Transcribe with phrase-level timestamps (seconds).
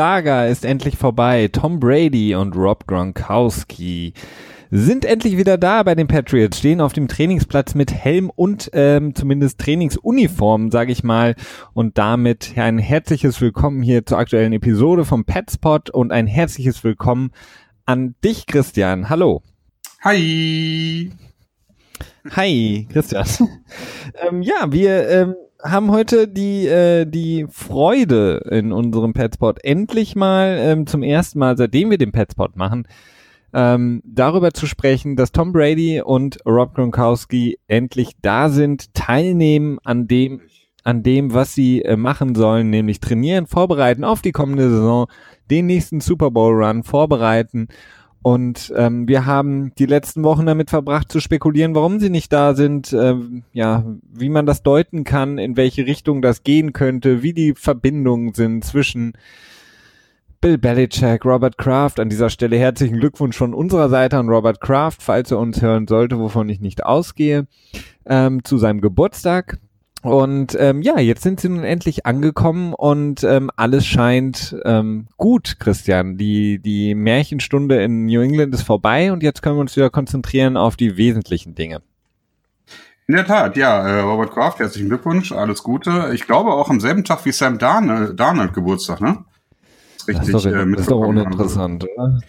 [0.00, 1.50] Saga ist endlich vorbei.
[1.52, 4.14] Tom Brady und Rob Gronkowski
[4.70, 9.14] sind endlich wieder da bei den Patriots, stehen auf dem Trainingsplatz mit Helm und ähm,
[9.14, 11.34] zumindest Trainingsuniform, sage ich mal.
[11.74, 17.32] Und damit ein herzliches Willkommen hier zur aktuellen Episode vom Petspot und ein herzliches Willkommen
[17.84, 19.10] an dich, Christian.
[19.10, 19.42] Hallo.
[20.02, 21.12] Hi.
[22.30, 23.26] Hi, Christian.
[24.26, 30.56] ähm, ja, wir ähm, haben heute die, äh, die Freude in unserem Petspot endlich mal
[30.58, 32.86] ähm, zum ersten Mal, seitdem wir den Petspot machen,
[33.52, 40.06] ähm, darüber zu sprechen, dass Tom Brady und Rob Gronkowski endlich da sind, teilnehmen an
[40.06, 40.40] dem,
[40.84, 45.06] an dem, was sie äh, machen sollen, nämlich trainieren, vorbereiten auf die kommende Saison,
[45.50, 47.68] den nächsten Super Bowl Run vorbereiten.
[48.22, 52.54] Und ähm, wir haben die letzten Wochen damit verbracht zu spekulieren, warum sie nicht da
[52.54, 57.32] sind, ähm, ja, wie man das deuten kann, in welche Richtung das gehen könnte, wie
[57.32, 59.14] die Verbindungen sind zwischen
[60.42, 61.98] Bill Belichick, Robert Kraft.
[61.98, 65.86] An dieser Stelle herzlichen Glückwunsch von unserer Seite an Robert Kraft, falls er uns hören
[65.86, 67.46] sollte, wovon ich nicht ausgehe,
[68.04, 69.58] ähm, zu seinem Geburtstag.
[70.02, 75.56] Und ähm, ja, jetzt sind sie nun endlich angekommen und ähm, alles scheint ähm, gut,
[75.60, 76.16] Christian.
[76.16, 80.56] Die, die Märchenstunde in New England ist vorbei und jetzt können wir uns wieder konzentrieren
[80.56, 81.82] auf die wesentlichen Dinge.
[83.08, 86.12] In der Tat, ja, äh, Robert Kraft, herzlichen Glückwunsch, alles Gute.
[86.14, 89.24] Ich glaube auch am selben Tag wie Sam Darnold, Darnold Geburtstag, ne?
[90.06, 92.20] richtig das ist doch, äh, das ist doch uninteressant, oder?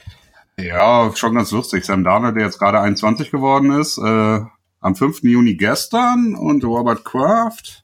[0.60, 1.86] Ja, schon ganz lustig.
[1.86, 4.42] Sam Darnold, der jetzt gerade 21 geworden ist, äh,
[4.82, 5.24] am 5.
[5.24, 7.84] Juni gestern und Robert Kraft,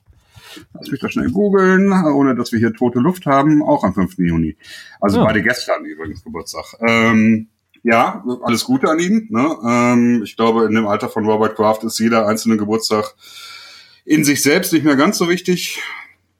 [0.73, 4.17] lass mich da schnell googeln, ohne dass wir hier tote Luft haben, auch am 5.
[4.17, 4.57] Juni.
[4.99, 5.25] Also ja.
[5.25, 6.65] beide gestern übrigens Geburtstag.
[6.85, 7.47] Ähm,
[7.83, 9.27] ja, alles Gute an ihn.
[9.29, 9.57] Ne?
[9.65, 13.15] Ähm, ich glaube, in dem Alter von Robert Kraft ist jeder einzelne Geburtstag
[14.03, 15.81] in sich selbst nicht mehr ganz so wichtig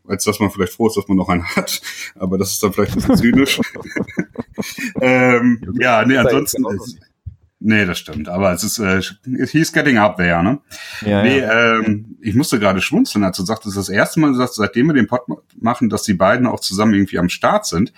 [0.08, 1.82] als dass man vielleicht froh ist, dass man noch einen hat.
[2.16, 3.60] Aber das ist dann vielleicht ein bisschen zynisch.
[5.02, 6.66] ähm, ja, nee, ansonsten.
[6.74, 7.00] Ist,
[7.60, 8.30] nee, das stimmt.
[8.30, 9.02] Aber es ist, äh,
[9.52, 10.60] he's getting up there, ne?
[11.06, 11.80] Ja, nee, ja.
[11.80, 14.94] Ähm, ich musste gerade schmunzeln, als du sagtest, das, das erste Mal, dass, seitdem wir
[14.94, 15.22] den Pod
[15.60, 17.94] machen, dass die beiden auch zusammen irgendwie am Start sind.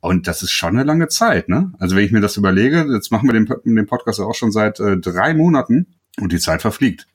[0.00, 1.72] Und das ist schon eine lange Zeit, ne?
[1.78, 4.78] Also wenn ich mir das überlege, jetzt machen wir den, den Podcast auch schon seit
[4.78, 5.86] äh, drei Monaten
[6.20, 7.06] und die Zeit verfliegt.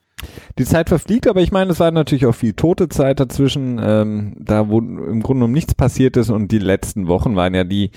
[0.58, 4.34] Die Zeit verfliegt, aber ich meine, es war natürlich auch viel tote Zeit dazwischen, ähm,
[4.38, 7.90] da wo im Grunde genommen nichts passiert ist und die letzten Wochen waren ja die,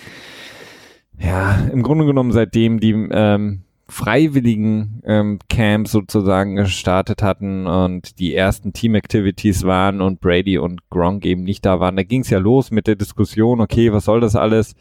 [1.17, 8.33] ja, im Grunde genommen seitdem die ähm, freiwilligen ähm, Camps sozusagen gestartet hatten und die
[8.33, 11.97] ersten Team-Activities waren und Brady und Gronk eben nicht da waren.
[11.97, 14.75] Da ging es ja los mit der Diskussion, okay, was soll das alles?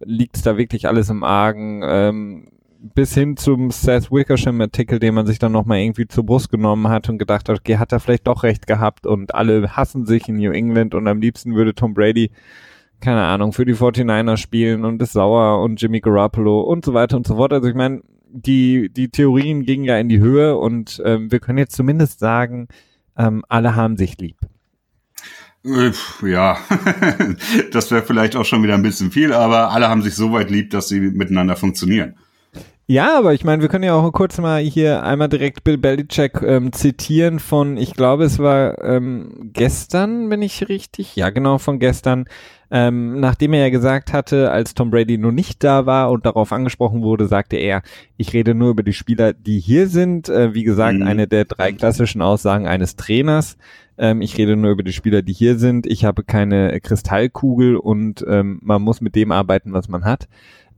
[0.00, 1.82] Liegt da wirklich alles im Argen?
[1.84, 2.48] Ähm,
[2.94, 7.08] bis hin zum Seth Wickersham-Artikel, den man sich dann nochmal irgendwie zur Brust genommen hat
[7.08, 10.36] und gedacht hat, okay, hat er vielleicht doch recht gehabt und alle hassen sich in
[10.36, 12.30] New England und am liebsten würde Tom Brady,
[13.00, 17.16] keine Ahnung, für die 49ers spielen und ist sauer und Jimmy Garoppolo und so weiter
[17.16, 17.52] und so fort.
[17.52, 18.02] Also ich meine,
[18.32, 22.68] die, die Theorien gingen ja in die Höhe und ähm, wir können jetzt zumindest sagen,
[23.16, 24.36] ähm, alle haben sich lieb.
[25.64, 25.92] Äh,
[26.26, 26.58] ja,
[27.72, 30.50] das wäre vielleicht auch schon wieder ein bisschen viel, aber alle haben sich so weit
[30.50, 32.16] lieb, dass sie miteinander funktionieren.
[32.86, 36.42] Ja, aber ich meine, wir können ja auch kurz mal hier einmal direkt Bill Belichick
[36.42, 41.14] ähm, zitieren von, ich glaube, es war ähm, gestern, bin ich richtig?
[41.14, 42.26] Ja, genau, von gestern.
[42.74, 46.52] Ähm, nachdem er ja gesagt hatte, als Tom Brady nur nicht da war und darauf
[46.52, 47.82] angesprochen wurde, sagte er,
[48.16, 50.30] ich rede nur über die Spieler, die hier sind.
[50.30, 51.06] Äh, wie gesagt, mhm.
[51.06, 53.58] eine der drei klassischen Aussagen eines Trainers.
[53.98, 55.86] Ähm, ich rede nur über die Spieler, die hier sind.
[55.86, 60.26] Ich habe keine Kristallkugel und ähm, man muss mit dem arbeiten, was man hat.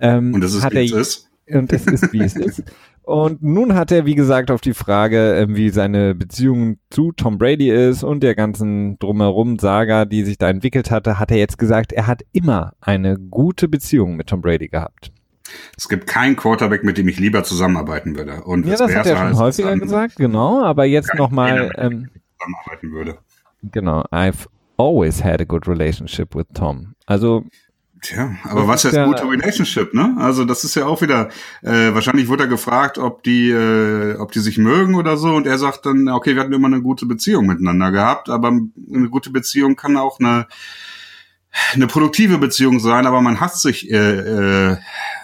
[0.01, 1.31] Ähm, und das ist, hat er, ist?
[1.51, 2.63] Und es ist, wie es ist.
[3.03, 7.37] Und nun hat er, wie gesagt, auf die Frage, äh, wie seine Beziehung zu Tom
[7.37, 11.59] Brady ist und der ganzen drumherum Saga, die sich da entwickelt hatte, hat er jetzt
[11.59, 15.13] gesagt, er hat immer eine gute Beziehung mit Tom Brady gehabt.
[15.77, 18.43] Es gibt keinen Quarterback, mit dem ich lieber zusammenarbeiten würde.
[18.45, 20.63] Und ja, das hat er schon häufiger gesagt, genau.
[20.65, 21.71] Aber jetzt nochmal.
[21.77, 22.09] Ähm,
[22.39, 23.19] zusammenarbeiten würde.
[23.71, 24.03] Genau.
[24.11, 24.47] I've
[24.79, 26.95] always had a good relationship with Tom.
[27.07, 27.45] Also
[28.05, 30.15] Tja, aber das was ist ja gute Relationship, ne?
[30.19, 31.31] Also das ist ja auch wieder,
[31.63, 35.47] äh, wahrscheinlich wurde er gefragt, ob die, äh, ob die sich mögen oder so, und
[35.47, 39.31] er sagt dann, okay, wir hatten immer eine gute Beziehung miteinander gehabt, aber eine gute
[39.31, 40.47] Beziehung kann auch eine
[41.73, 44.77] eine produktive Beziehung sein, aber man hasst sich äh, äh,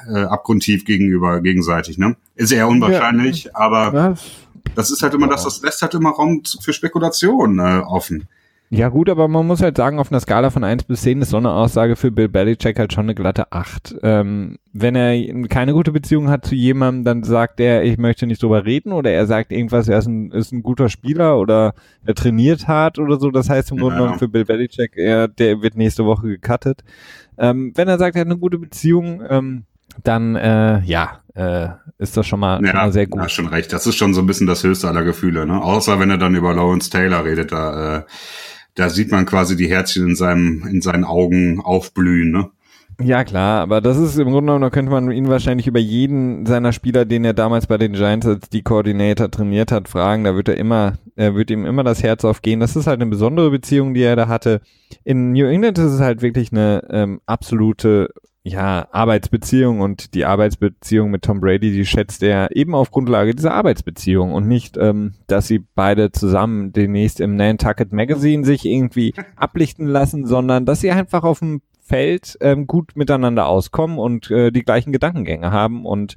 [0.08, 2.16] äh, abgrundtief gegenüber gegenseitig, ne?
[2.34, 3.50] Ist eher unwahrscheinlich, ja.
[3.54, 4.16] aber
[4.74, 8.28] das ist halt immer das, das lässt halt immer Raum für Spekulation äh, offen.
[8.72, 11.31] Ja gut, aber man muss halt sagen, auf einer Skala von 1 bis 10 ist
[11.31, 13.96] so eine Aussage für Bill Belichick halt schon eine glatte 8.
[14.05, 18.40] Ähm, wenn er keine gute Beziehung hat zu jemandem, dann sagt er, ich möchte nicht
[18.40, 21.75] drüber reden oder er sagt irgendwas, er ist ein, ist ein guter Spieler oder
[22.06, 23.32] er trainiert hart oder so.
[23.32, 26.84] Das heißt im Grunde genommen für Bill Belichick, er, der wird nächste Woche gecuttet.
[27.38, 29.64] Ähm, wenn er sagt, er hat eine gute Beziehung, ähm,
[30.05, 33.20] dann äh, ja, äh, ist das schon mal, ja, schon mal sehr gut.
[33.20, 33.73] Ja, schon recht.
[33.73, 35.61] Das ist schon so ein bisschen das höchste aller Gefühle, ne?
[35.61, 38.02] Außer wenn er dann über Lawrence Taylor redet, da, äh,
[38.80, 42.50] da sieht man quasi die Herzchen in seinem, in seinen Augen aufblühen, ne?
[43.02, 46.44] Ja, klar, aber das ist im Grunde genommen, da könnte man ihn wahrscheinlich über jeden
[46.44, 50.24] seiner Spieler, den er damals bei den Giants als die Koordinator trainiert hat, fragen.
[50.24, 52.60] Da wird er immer, er wird ihm immer das Herz aufgehen.
[52.60, 54.60] Das ist halt eine besondere Beziehung, die er da hatte.
[55.02, 58.10] In New England ist es halt wirklich eine ähm, absolute
[58.42, 63.52] ja, Arbeitsbeziehung und die Arbeitsbeziehung mit Tom Brady, die schätzt er eben auf Grundlage dieser
[63.52, 69.87] Arbeitsbeziehung und nicht, ähm, dass sie beide zusammen demnächst im Nantucket Magazine sich irgendwie ablichten
[69.87, 74.62] lassen, sondern dass sie einfach auf dem Feld ähm, gut miteinander auskommen und äh, die
[74.62, 76.16] gleichen Gedankengänge haben und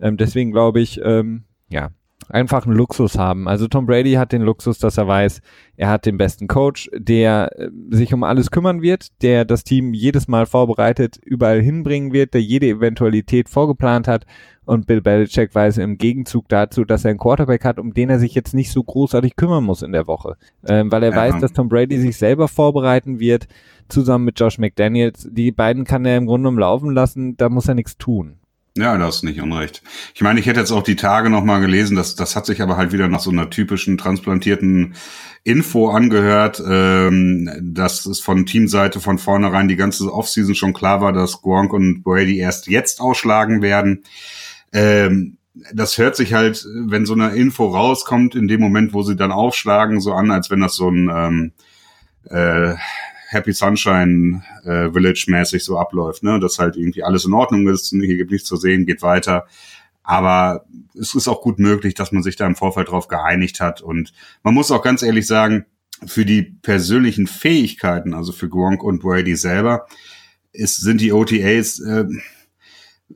[0.00, 1.90] ähm, deswegen glaube ich, ähm, ja,
[2.28, 3.48] einfach einen Luxus haben.
[3.48, 5.40] Also Tom Brady hat den Luxus, dass er weiß,
[5.76, 9.94] er hat den besten Coach, der äh, sich um alles kümmern wird, der das Team
[9.94, 14.26] jedes Mal vorbereitet, überall hinbringen wird, der jede Eventualität vorgeplant hat.
[14.64, 18.18] Und Bill Belichick weiß im Gegenzug dazu, dass er einen Quarterback hat, um den er
[18.18, 20.36] sich jetzt nicht so großartig kümmern muss in der Woche.
[20.66, 21.16] Ähm, weil er ja.
[21.16, 23.48] weiß, dass Tom Brady sich selber vorbereiten wird,
[23.88, 25.26] zusammen mit Josh McDaniels.
[25.32, 28.40] Die beiden kann er im Grunde umlaufen lassen, da muss er nichts tun.
[28.78, 29.82] Ja, das ist nicht unrecht.
[30.14, 32.76] Ich meine, ich hätte jetzt auch die Tage nochmal gelesen, das, das hat sich aber
[32.76, 34.94] halt wieder nach so einer typischen transplantierten
[35.42, 41.12] Info angehört, ähm, dass es von Teamseite von vornherein die ganze Offseason schon klar war,
[41.12, 44.04] dass Gronk und Brady erst jetzt ausschlagen werden.
[44.72, 45.38] Ähm,
[45.72, 49.32] das hört sich halt, wenn so eine Info rauskommt, in dem Moment, wo sie dann
[49.32, 51.52] aufschlagen, so an, als wenn das so ein ähm,
[52.30, 52.74] äh,
[53.30, 56.40] Happy Sunshine äh, Village mäßig so abläuft, ne?
[56.40, 59.46] Dass halt irgendwie alles in Ordnung ist, hier gibt nichts zu sehen, geht weiter.
[60.02, 60.64] Aber
[60.98, 63.82] es ist auch gut möglich, dass man sich da im Vorfeld drauf geeinigt hat.
[63.82, 65.66] Und man muss auch ganz ehrlich sagen,
[66.06, 69.86] für die persönlichen Fähigkeiten, also für Gronk und Brady selber,
[70.52, 72.06] ist, sind die OTAs äh,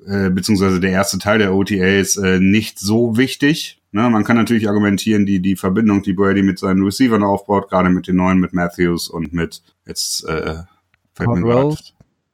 [0.07, 3.82] äh, beziehungsweise der erste Teil der OTAs äh, nicht so wichtig.
[3.95, 7.91] Ne, man kann natürlich argumentieren, die, die Verbindung, die Brady mit seinen Receivern aufbaut, gerade
[7.91, 10.63] mit den neuen, mit Matthews und mit jetzt äh,
[11.15, 11.77] Cordell.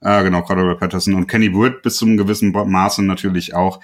[0.01, 3.81] Ah, genau, Cordell Patterson und Kenny Wood bis zum gewissen Maße natürlich auch.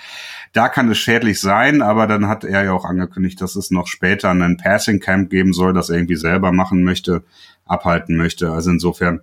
[0.53, 3.89] Da kann es schädlich sein, aber dann hat er ja auch angekündigt, dass es noch
[3.89, 7.25] später einen Passing Camp geben soll, das er irgendwie selber machen möchte,
[7.67, 8.53] abhalten möchte.
[8.53, 9.23] Also insofern,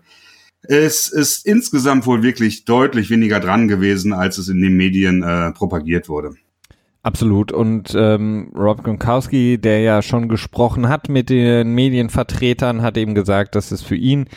[0.63, 5.53] es ist insgesamt wohl wirklich deutlich weniger dran gewesen, als es in den Medien äh,
[5.53, 6.35] propagiert wurde.
[7.03, 7.51] Absolut.
[7.51, 13.55] Und ähm, Rob Gronkowski, der ja schon gesprochen hat mit den Medienvertretern, hat eben gesagt,
[13.55, 14.27] dass es für ihn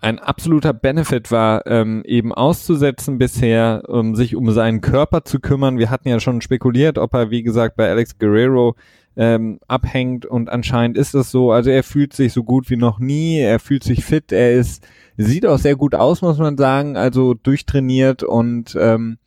[0.00, 5.78] ein absoluter Benefit war, ähm, eben auszusetzen bisher, um sich um seinen Körper zu kümmern.
[5.78, 8.76] Wir hatten ja schon spekuliert, ob er, wie gesagt, bei Alex Guerrero
[9.16, 11.52] ähm, abhängt und anscheinend ist es so.
[11.52, 14.86] Also er fühlt sich so gut wie noch nie, er fühlt sich fit, er ist,
[15.16, 19.18] sieht auch sehr gut aus, muss man sagen, also durchtrainiert und ähm,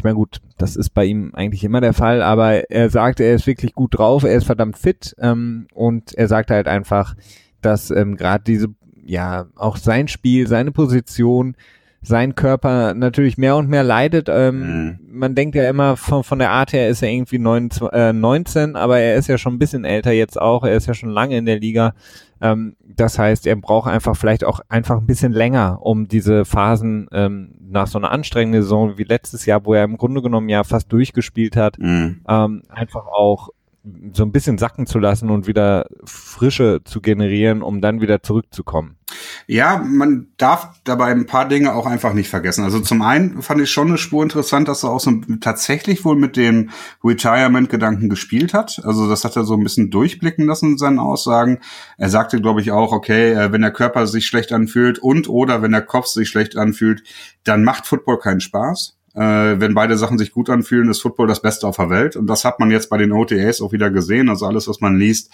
[0.00, 3.34] ich meine, gut, das ist bei ihm eigentlich immer der Fall, aber er sagt, er
[3.34, 7.14] ist wirklich gut drauf, er ist verdammt fit ähm, und er sagt halt einfach,
[7.60, 8.68] dass ähm, gerade diese,
[9.04, 11.54] ja, auch sein Spiel, seine Position,
[12.00, 14.30] sein Körper natürlich mehr und mehr leidet.
[14.30, 14.98] Ähm, mhm.
[15.10, 18.76] Man denkt ja immer, von, von der Art her ist er irgendwie 19, äh, 19,
[18.76, 21.36] aber er ist ja schon ein bisschen älter jetzt auch, er ist ja schon lange
[21.36, 21.92] in der Liga.
[22.40, 27.08] Ähm, das heißt, er braucht einfach vielleicht auch einfach ein bisschen länger, um diese Phasen
[27.12, 30.64] ähm, nach so einer anstrengenden Saison wie letztes Jahr, wo er im Grunde genommen ja
[30.64, 32.22] fast durchgespielt hat, mhm.
[32.28, 33.50] ähm, einfach auch
[34.12, 38.96] so ein bisschen sacken zu lassen und wieder Frische zu generieren, um dann wieder zurückzukommen.
[39.46, 42.64] Ja, man darf dabei ein paar Dinge auch einfach nicht vergessen.
[42.64, 46.16] Also zum einen fand ich schon eine Spur interessant, dass er auch so tatsächlich wohl
[46.16, 46.70] mit dem
[47.02, 48.80] Retirement-Gedanken gespielt hat.
[48.84, 51.58] Also das hat er so ein bisschen durchblicken lassen in seinen Aussagen.
[51.98, 55.62] Er sagte, glaube ich, auch, okay, äh, wenn der Körper sich schlecht anfühlt und oder
[55.62, 57.02] wenn der Kopf sich schlecht anfühlt,
[57.44, 58.99] dann macht Football keinen Spaß.
[59.14, 62.16] Äh, wenn beide Sachen sich gut anfühlen, ist Football das Beste auf der Welt.
[62.16, 64.28] Und das hat man jetzt bei den OTAs auch wieder gesehen.
[64.28, 65.30] Also alles, was man liest,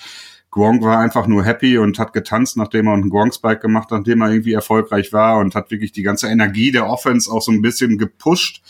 [0.50, 4.22] Gronk war einfach nur happy und hat getanzt, nachdem er einen Gronk-Spike gemacht hat, nachdem
[4.22, 7.60] er irgendwie erfolgreich war und hat wirklich die ganze Energie der Offense auch so ein
[7.60, 8.62] bisschen gepusht.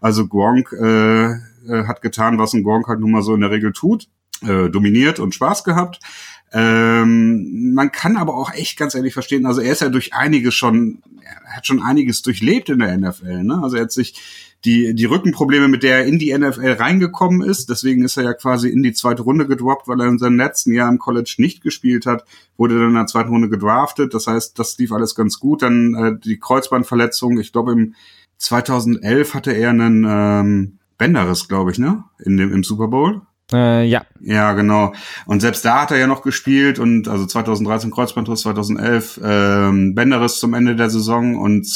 [0.00, 1.38] Also Gronk äh, äh
[1.86, 4.08] hat getan, was ein Gronk halt nun mal so in der Regel tut,
[4.42, 5.98] äh, dominiert und Spaß gehabt.
[6.52, 10.54] Ähm, man kann aber auch echt ganz ehrlich verstehen, also er ist ja durch einiges
[10.54, 13.58] schon, er hat schon einiges durchlebt in der NFL, ne?
[13.62, 14.14] Also er hat sich
[14.64, 17.68] die, die Rückenprobleme, mit der er in die NFL reingekommen ist.
[17.68, 20.72] Deswegen ist er ja quasi in die zweite Runde gedroppt, weil er in seinem letzten
[20.72, 22.24] Jahr im College nicht gespielt hat,
[22.56, 24.14] wurde dann in der zweiten Runde gedraftet.
[24.14, 25.62] Das heißt, das lief alles ganz gut.
[25.62, 27.94] Dann äh, die Kreuzbandverletzung, ich glaube im
[28.38, 32.04] 2011 hatte er einen ähm, Bänderriss, glaube ich, ne?
[32.24, 33.22] In dem, im Super Bowl.
[33.52, 34.02] Äh, ja.
[34.20, 34.92] Ja, genau.
[35.26, 40.38] Und selbst da hat er ja noch gespielt und also 2013 Kreuzbandriss, 2011 ähm, Bänderriss
[40.38, 41.66] zum Ende der Saison und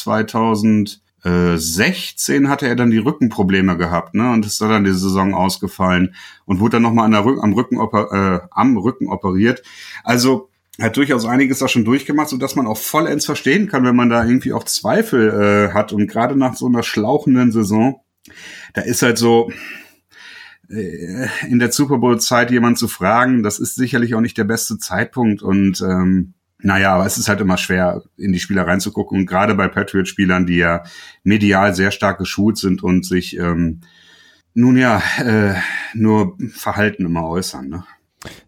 [1.27, 4.31] 2016 hatte er dann die Rückenprobleme gehabt, ne?
[4.31, 6.15] Und ist dann die Saison ausgefallen
[6.45, 9.63] und wurde dann nochmal am, Rücken äh, am Rücken operiert.
[10.05, 13.97] Also hat durchaus einiges da schon durchgemacht, so dass man auch vollends verstehen kann, wenn
[13.97, 15.31] man da irgendwie auch Zweifel
[15.71, 15.93] äh, hat.
[15.93, 18.01] Und gerade nach so einer schlauchenden Saison,
[18.75, 19.51] da ist halt so,
[20.69, 24.79] äh, in der Super Bowl-Zeit jemand zu fragen, das ist sicherlich auch nicht der beste
[24.79, 29.19] Zeitpunkt und ähm, naja, aber es ist halt immer schwer, in die Spieler reinzugucken.
[29.19, 30.83] Und gerade bei Patriot-Spielern, die ja
[31.23, 33.81] medial sehr stark geschult sind und sich ähm,
[34.55, 35.55] nun ja äh,
[35.95, 37.69] nur Verhalten immer äußern.
[37.69, 37.85] Ne?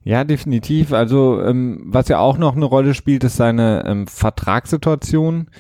[0.04, 0.92] Ja, definitiv.
[0.92, 5.50] Also ähm, was ja auch noch eine Rolle spielt, ist seine ähm, Vertragssituation,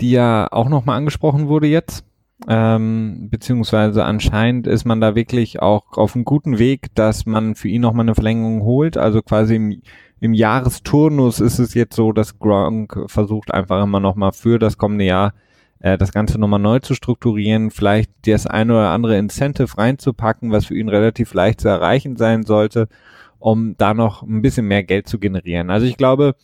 [0.00, 2.04] die ja auch nochmal angesprochen wurde jetzt
[2.48, 7.68] ähm, beziehungsweise anscheinend ist man da wirklich auch auf einem guten Weg, dass man für
[7.68, 8.96] ihn nochmal eine Verlängerung holt.
[8.96, 9.82] Also quasi im,
[10.22, 15.04] im Jahresturnus ist es jetzt so, dass Gronk versucht einfach immer nochmal für das kommende
[15.04, 15.34] Jahr
[15.80, 20.66] äh, das Ganze nochmal neu zu strukturieren, vielleicht das eine oder andere Incentive reinzupacken, was
[20.66, 22.86] für ihn relativ leicht zu erreichen sein sollte,
[23.40, 25.70] um da noch ein bisschen mehr Geld zu generieren.
[25.70, 26.36] Also ich glaube,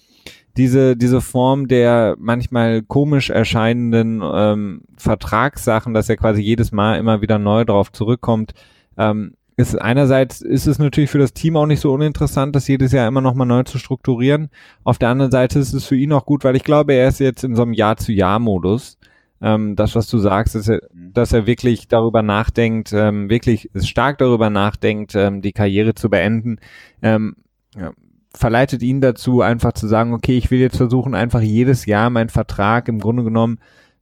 [0.57, 7.21] diese, diese Form der manchmal komisch erscheinenden ähm, Vertragssachen, dass er quasi jedes Mal immer
[7.21, 8.55] wieder neu drauf zurückkommt,
[8.97, 12.93] ähm, ist einerseits ist es natürlich für das Team auch nicht so uninteressant, das jedes
[12.93, 14.51] Jahr immer nochmal neu zu strukturieren.
[14.85, 17.19] Auf der anderen Seite ist es für ihn auch gut, weil ich glaube, er ist
[17.19, 18.99] jetzt in so einem Jahr-zu-Jahr-Modus.
[19.41, 24.49] Ähm, das, was du sagst, ist, dass er wirklich darüber nachdenkt, ähm, wirklich stark darüber
[24.49, 26.61] nachdenkt, ähm, die Karriere zu beenden.
[27.03, 27.35] Ähm,
[27.77, 27.91] ja,
[28.33, 32.29] verleitet ihn dazu, einfach zu sagen, okay, ich will jetzt versuchen, einfach jedes Jahr meinen
[32.29, 33.59] Vertrag im Grunde genommen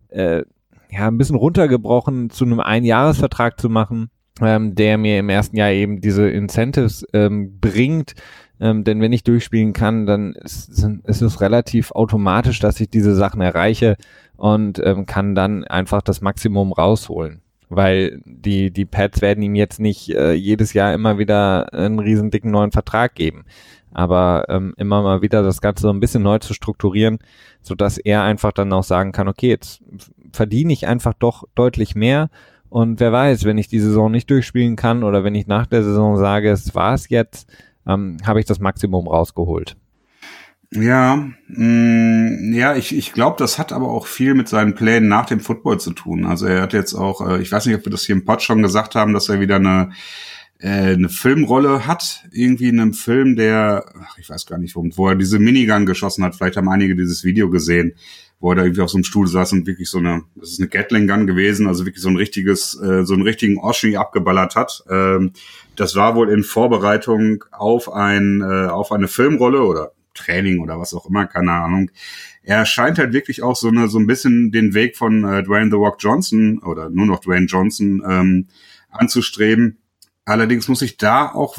[0.09, 0.43] äh,
[0.91, 4.11] ja ein bisschen runtergebrochen zu einem Einjahresvertrag zu machen,
[4.41, 8.15] ähm, der mir im ersten Jahr eben diese Incentives ähm, bringt.
[8.59, 10.69] Ähm, denn wenn ich durchspielen kann, dann ist,
[11.05, 13.97] ist, es relativ automatisch, dass ich diese Sachen erreiche
[14.37, 17.43] und ähm, kann dann einfach das Maximum rausholen.
[17.69, 22.31] Weil die, die Pads werden ihm jetzt nicht äh, jedes Jahr immer wieder einen riesen
[22.31, 23.45] dicken neuen Vertrag geben
[23.97, 27.19] aber ähm, immer mal wieder das Ganze so ein bisschen neu zu strukturieren,
[27.63, 29.81] so dass er einfach dann auch sagen kann, okay, jetzt
[30.33, 32.29] verdiene ich einfach doch deutlich mehr
[32.69, 35.83] und wer weiß, wenn ich die Saison nicht durchspielen kann oder wenn ich nach der
[35.83, 37.49] Saison sage, es war es jetzt,
[37.87, 39.77] ähm, habe ich das Maximum rausgeholt.
[40.73, 41.17] Ja,
[41.49, 45.27] mh, mm, ja, ich, ich glaube, das hat aber auch viel mit seinen Plänen nach
[45.27, 46.27] dem Football zu tun.
[46.27, 48.43] Also er hat jetzt auch, äh, ich weiß nicht, ob wir das hier im Pod
[48.43, 49.91] schon gesagt haben, dass er wieder eine
[50.59, 54.83] äh, eine Filmrolle hat, irgendwie in einem Film, der, ach, ich weiß gar nicht, wo,
[54.95, 56.35] wo er diese Minigun geschossen hat.
[56.35, 57.95] Vielleicht haben einige dieses Video gesehen,
[58.39, 60.61] wo er da irgendwie auf so einem Stuhl saß und wirklich so eine, das ist
[60.61, 64.57] eine Gatling Gun gewesen, also wirklich so ein richtiges, äh, so einen richtigen Oschi abgeballert
[64.57, 64.85] hat.
[64.91, 65.33] Ähm,
[65.75, 70.95] das war wohl in Vorbereitung auf ein, äh, auf eine Filmrolle oder Training oder was
[70.95, 71.91] auch immer, keine Ahnung.
[72.43, 75.71] Er scheint halt wirklich auch so eine, so ein bisschen den Weg von äh, Dwayne
[75.71, 78.49] The Rock Johnson oder nur noch Dwayne Johnson ähm,
[78.91, 79.79] anzustreben
[80.29, 81.57] Allerdings muss ich da auch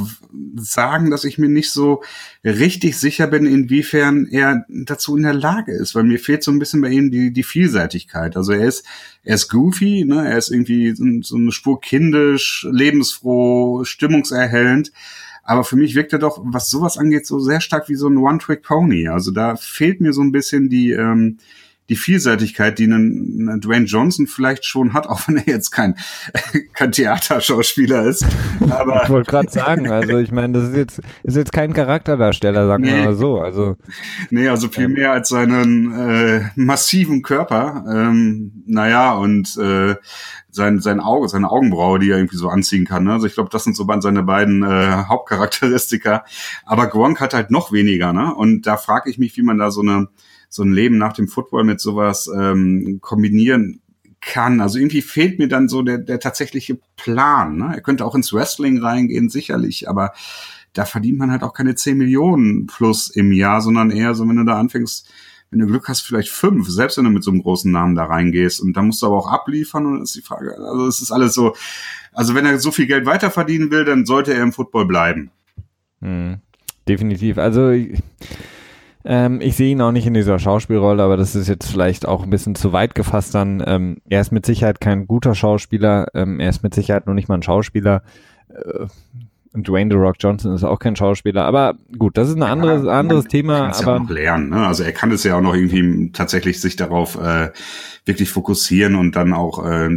[0.58, 2.04] sagen, dass ich mir nicht so
[2.44, 6.60] richtig sicher bin, inwiefern er dazu in der Lage ist, weil mir fehlt so ein
[6.60, 8.36] bisschen bei ihm die, die Vielseitigkeit.
[8.36, 8.86] Also er ist,
[9.24, 10.28] er ist goofy, ne?
[10.28, 10.94] er ist irgendwie
[11.24, 14.92] so eine Spur kindisch, lebensfroh, stimmungserhellend.
[15.44, 18.18] Aber für mich wirkt er doch, was sowas angeht, so sehr stark wie so ein
[18.18, 19.08] One-Trick-Pony.
[19.08, 21.38] Also da fehlt mir so ein bisschen die, ähm,
[21.90, 25.96] die Vielseitigkeit, die ein, ein Dwayne Johnson vielleicht schon hat, auch wenn er jetzt kein,
[26.74, 28.26] kein Theaterschauspieler ist.
[28.70, 32.68] Aber ich wollte gerade sagen, also ich meine, das ist jetzt, ist jetzt kein Charakterdarsteller,
[32.68, 32.94] sagen nee.
[32.94, 33.40] wir mal so.
[33.40, 33.78] Also,
[34.30, 37.86] nee, also viel mehr als seinen äh, massiven Körper.
[37.90, 39.96] Ähm, naja, und äh,
[40.58, 43.06] sein, sein Auge, seine Augenbraue, die er irgendwie so anziehen kann.
[43.06, 43.14] Ne?
[43.14, 46.26] Also ich glaube, das sind so seine beiden äh, Hauptcharakteristika.
[46.66, 48.34] Aber Gronk hat halt noch weniger, ne?
[48.34, 50.10] Und da frage ich mich, wie man da so eine
[50.50, 53.82] so ein Leben nach dem Football mit sowas ähm, kombinieren
[54.22, 54.62] kann.
[54.62, 57.58] Also irgendwie fehlt mir dann so der, der tatsächliche Plan.
[57.58, 57.72] Ne?
[57.76, 60.14] Er könnte auch ins Wrestling reingehen, sicherlich, aber
[60.74, 64.36] da verdient man halt auch keine 10 Millionen plus im Jahr, sondern eher so, wenn
[64.36, 65.10] du da anfängst,
[65.50, 68.06] wenn du Glück hast, vielleicht fünf, selbst wenn du mit so einem großen Namen da
[68.06, 68.60] reingehst.
[68.60, 71.34] Und da musst du aber auch abliefern und ist die Frage, also es ist alles
[71.34, 71.56] so,
[72.12, 75.32] also wenn er so viel Geld weiter verdienen will, dann sollte er im Football bleiben.
[76.02, 76.40] Hm,
[76.88, 77.38] definitiv.
[77.38, 77.74] Also
[79.10, 82.24] Ähm, ich sehe ihn auch nicht in dieser Schauspielrolle, aber das ist jetzt vielleicht auch
[82.24, 83.64] ein bisschen zu weit gefasst dann.
[83.66, 87.30] Ähm, er ist mit Sicherheit kein guter Schauspieler, ähm, er ist mit Sicherheit noch nicht
[87.30, 88.04] mal ein Schauspieler.
[88.50, 88.88] Äh,
[89.54, 91.46] Dwayne The Rock Johnson ist auch kein Schauspieler.
[91.46, 93.72] Aber gut, das ist ein anderes, ja, anderes Thema.
[93.74, 94.50] aber ja auch lernen.
[94.50, 94.68] Ne?
[94.68, 97.50] Also er kann es ja auch noch irgendwie tatsächlich sich darauf äh,
[98.06, 99.90] wirklich fokussieren und dann auch äh,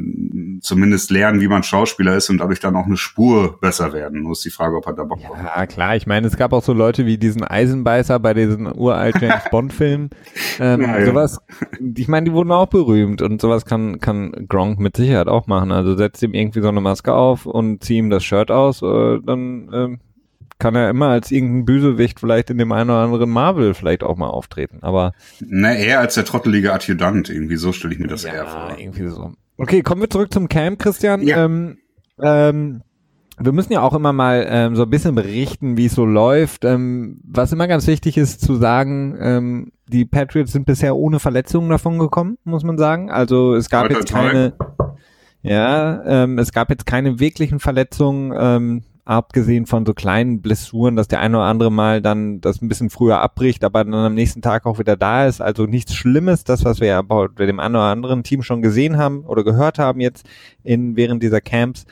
[0.60, 4.22] zumindest lernen, wie man Schauspieler ist und dadurch dann auch eine Spur besser werden.
[4.22, 5.30] Nur ist die Frage, ob er da Bock hat.
[5.44, 5.96] Ja, klar.
[5.96, 9.72] Ich meine, es gab auch so Leute wie diesen Eisenbeißer bei diesen uralt James Bond
[9.72, 10.10] Filmen.
[10.58, 11.40] Ähm, ja, sowas,
[11.96, 15.72] ich meine, die wurden auch berühmt und sowas kann, kann Gronk mit Sicherheit auch machen.
[15.72, 19.18] Also setzt ihm irgendwie so eine Maske auf und zieh ihm das Shirt aus, äh,
[19.24, 19.39] dann
[19.72, 19.96] äh,
[20.58, 24.16] kann er immer als irgendein Bösewicht vielleicht in dem einen oder anderen Marvel vielleicht auch
[24.16, 24.78] mal auftreten.
[24.82, 28.46] Aber na eher als der trottelige Adjutant irgendwie so stelle ich mir das ja, eher
[28.46, 28.76] vor.
[28.78, 29.32] Irgendwie so.
[29.56, 31.22] Okay, kommen wir zurück zum Camp, Christian.
[31.22, 31.44] Ja.
[31.44, 31.78] Ähm,
[32.22, 32.82] ähm,
[33.42, 36.64] wir müssen ja auch immer mal ähm, so ein bisschen berichten, wie es so läuft.
[36.64, 41.70] Ähm, was immer ganz wichtig ist zu sagen, ähm, die Patriots sind bisher ohne Verletzungen
[41.70, 43.10] davon gekommen, muss man sagen.
[43.10, 44.52] Also es gab jetzt keine,
[45.42, 48.34] ja, ähm, es gab jetzt keine wirklichen Verletzungen.
[48.38, 52.68] Ähm, abgesehen von so kleinen Blessuren, dass der eine oder andere mal dann das ein
[52.68, 55.40] bisschen früher abbricht, aber dann am nächsten Tag auch wieder da ist.
[55.40, 58.98] Also nichts Schlimmes, das, was wir ja bei dem einen oder anderen Team schon gesehen
[58.98, 60.28] haben oder gehört haben jetzt
[60.62, 61.86] in, während dieser Camps.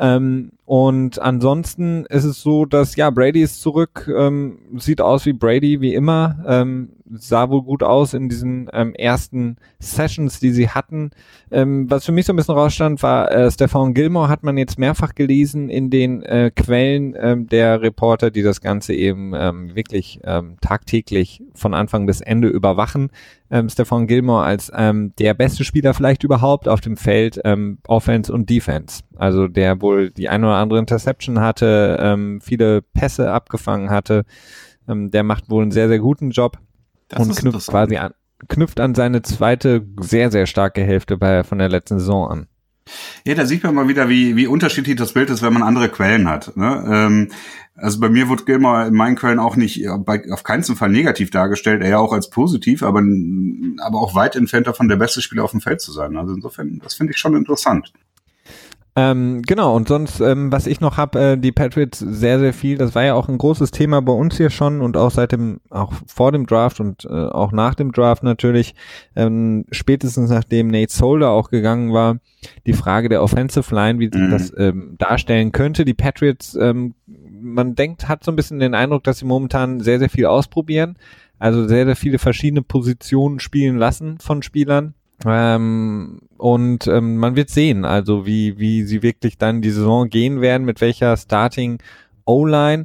[0.00, 5.34] Ähm, und ansonsten ist es so, dass ja, Brady ist zurück, ähm, sieht aus wie
[5.34, 10.68] Brady, wie immer, ähm, sah wohl gut aus in diesen ähm, ersten Sessions, die sie
[10.68, 11.10] hatten.
[11.50, 14.78] Ähm, was für mich so ein bisschen rausstand, war, äh, Stefan Gilmore hat man jetzt
[14.78, 20.20] mehrfach gelesen in den äh, Quellen ähm, der Reporter, die das Ganze eben ähm, wirklich
[20.24, 23.10] ähm, tagtäglich von Anfang bis Ende überwachen.
[23.50, 28.32] Ähm, Stefan Gilmore als ähm, der beste Spieler vielleicht überhaupt auf dem Feld, ähm, Offense
[28.32, 29.02] und Defense.
[29.16, 34.24] Also der wohl die ein oder andere Interception hatte, ähm, viele Pässe abgefangen hatte.
[34.86, 36.58] Ähm, der macht wohl einen sehr, sehr guten Job
[37.08, 38.12] das und knüpft quasi an,
[38.48, 42.48] knüpft an seine zweite sehr, sehr starke Hälfte bei, von der letzten Saison an.
[43.26, 45.88] Ja, da sieht man mal wieder, wie, wie unterschiedlich das Bild ist, wenn man andere
[45.88, 46.56] Quellen hat.
[46.56, 46.84] Ne?
[46.90, 47.28] Ähm,
[47.74, 51.30] also bei mir wird Gilmore in meinen Quellen auch nicht bei, auf keinen Fall negativ
[51.30, 53.02] dargestellt, eher auch als positiv, aber,
[53.80, 56.16] aber auch weit entfernt davon, der beste Spieler auf dem Feld zu sein.
[56.16, 57.92] Also insofern, das finde ich schon interessant.
[58.96, 62.78] Ähm, genau, und sonst, ähm, was ich noch habe, äh, die Patriots sehr, sehr viel,
[62.78, 65.60] das war ja auch ein großes Thema bei uns hier schon und auch seit dem,
[65.70, 68.74] auch vor dem Draft und äh, auch nach dem Draft natürlich,
[69.14, 72.18] ähm, spätestens nachdem Nate Solder auch gegangen war,
[72.66, 74.30] die Frage der Offensive Line, wie sich mhm.
[74.30, 75.84] das ähm, darstellen könnte.
[75.84, 80.00] Die Patriots, ähm, man denkt, hat so ein bisschen den Eindruck, dass sie momentan sehr,
[80.00, 80.98] sehr viel ausprobieren,
[81.38, 84.94] also sehr, sehr viele verschiedene Positionen spielen lassen von Spielern
[85.26, 90.40] ähm, und ähm, man wird sehen, also wie, wie sie wirklich dann die Saison gehen
[90.40, 91.78] werden, mit welcher Starting
[92.24, 92.84] O-Line.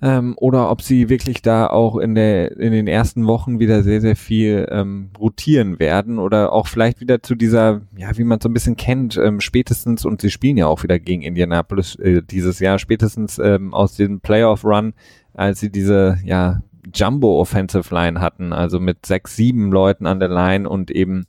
[0.00, 4.00] Ähm, oder ob sie wirklich da auch in der in den ersten Wochen wieder sehr
[4.00, 8.48] sehr viel ähm, rotieren werden oder auch vielleicht wieder zu dieser ja wie man so
[8.48, 12.60] ein bisschen kennt ähm, spätestens und sie spielen ja auch wieder gegen Indianapolis äh, dieses
[12.60, 14.92] Jahr spätestens ähm, aus dem Playoff Run
[15.34, 16.62] als sie diese ja
[16.92, 21.26] Jumbo Offensive Line hatten, also mit sechs, sieben Leuten an der Line und eben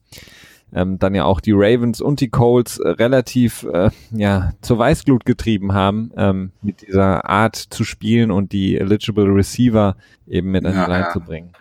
[0.73, 5.25] ähm, dann ja auch die Ravens und die Colts äh, relativ äh, ja zur Weißglut
[5.25, 9.95] getrieben haben ähm, mit dieser Art zu spielen und die eligible Receiver
[10.27, 11.11] eben mit an die Line ja.
[11.11, 11.53] zu bringen.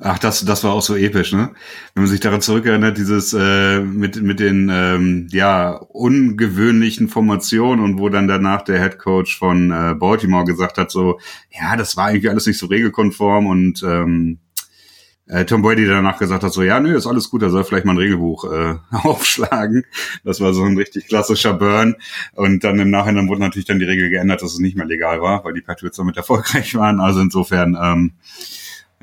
[0.00, 1.50] Ach, das, das war auch so episch, ne?
[1.94, 7.98] Wenn man sich daran zurückerinnert, dieses äh, mit mit den ähm, ja ungewöhnlichen Formationen und
[7.98, 12.10] wo dann danach der Head Coach von äh, Baltimore gesagt hat, so ja, das war
[12.10, 14.40] irgendwie alles nicht so regelkonform und ähm,
[15.26, 17.86] äh, Tom Brady danach gesagt hat, so ja, nö, ist alles gut, er soll vielleicht
[17.86, 19.84] mal ein Regelbuch äh, aufschlagen.
[20.22, 21.96] Das war so ein richtig klassischer Burn.
[22.32, 25.22] Und dann im Nachhinein wurde natürlich dann die Regel geändert, dass es nicht mehr legal
[25.22, 27.00] war, weil die Patriots damit erfolgreich waren.
[27.00, 28.12] Also insofern ähm,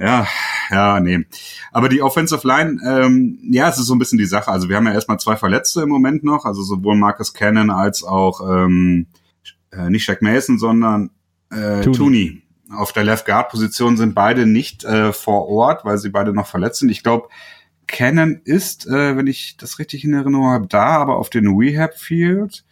[0.02, 0.28] ja,
[0.72, 1.26] ja, nee.
[1.72, 4.52] Aber die Offensive Line, ähm, ja, es ist so ein bisschen die Sache.
[4.52, 8.04] Also wir haben ja erstmal zwei Verletzte im Moment noch, also sowohl Marcus Cannon als
[8.04, 9.06] auch ähm,
[9.72, 11.12] äh, nicht Shaq Mason, sondern
[11.52, 11.98] äh, Tooney.
[11.98, 12.42] Tooney.
[12.72, 16.48] Auf der Left Guard Position sind beide nicht äh, vor Ort, weil sie beide noch
[16.48, 16.90] verletzt sind.
[16.90, 17.28] Ich glaube,
[17.86, 21.98] Cannon ist, äh, wenn ich das richtig in Erinnerung habe, da, aber auf den Rehab
[21.98, 22.64] Field.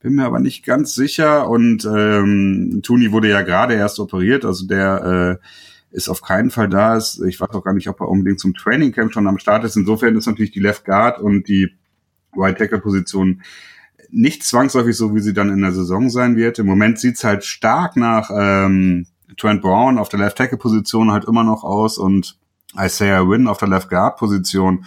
[0.00, 1.48] Bin mir aber nicht ganz sicher.
[1.48, 5.46] Und ähm, Tooney wurde ja gerade erst operiert, also der äh,
[5.94, 7.22] ist auf keinen Fall da ist.
[7.22, 9.76] Ich weiß auch gar nicht, ob er unbedingt zum Training Camp schon am Start ist.
[9.76, 11.70] Insofern ist natürlich die Left Guard und die
[12.36, 13.42] Right Tackle Position
[14.10, 16.58] nicht zwangsläufig so, wie sie dann in der Saison sein wird.
[16.58, 21.26] Im Moment sieht's halt stark nach ähm, Trent Brown auf der Left Tackle Position halt
[21.26, 22.38] immer noch aus und
[22.76, 24.86] Isaiah Wynn auf der Left Guard Position.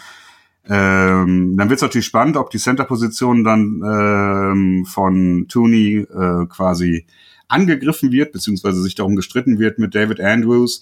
[0.70, 7.06] Ähm, dann wird's natürlich spannend, ob die Center Position dann ähm, von Tooney äh, quasi
[7.48, 10.82] angegriffen wird, beziehungsweise sich darum gestritten wird mit David Andrews.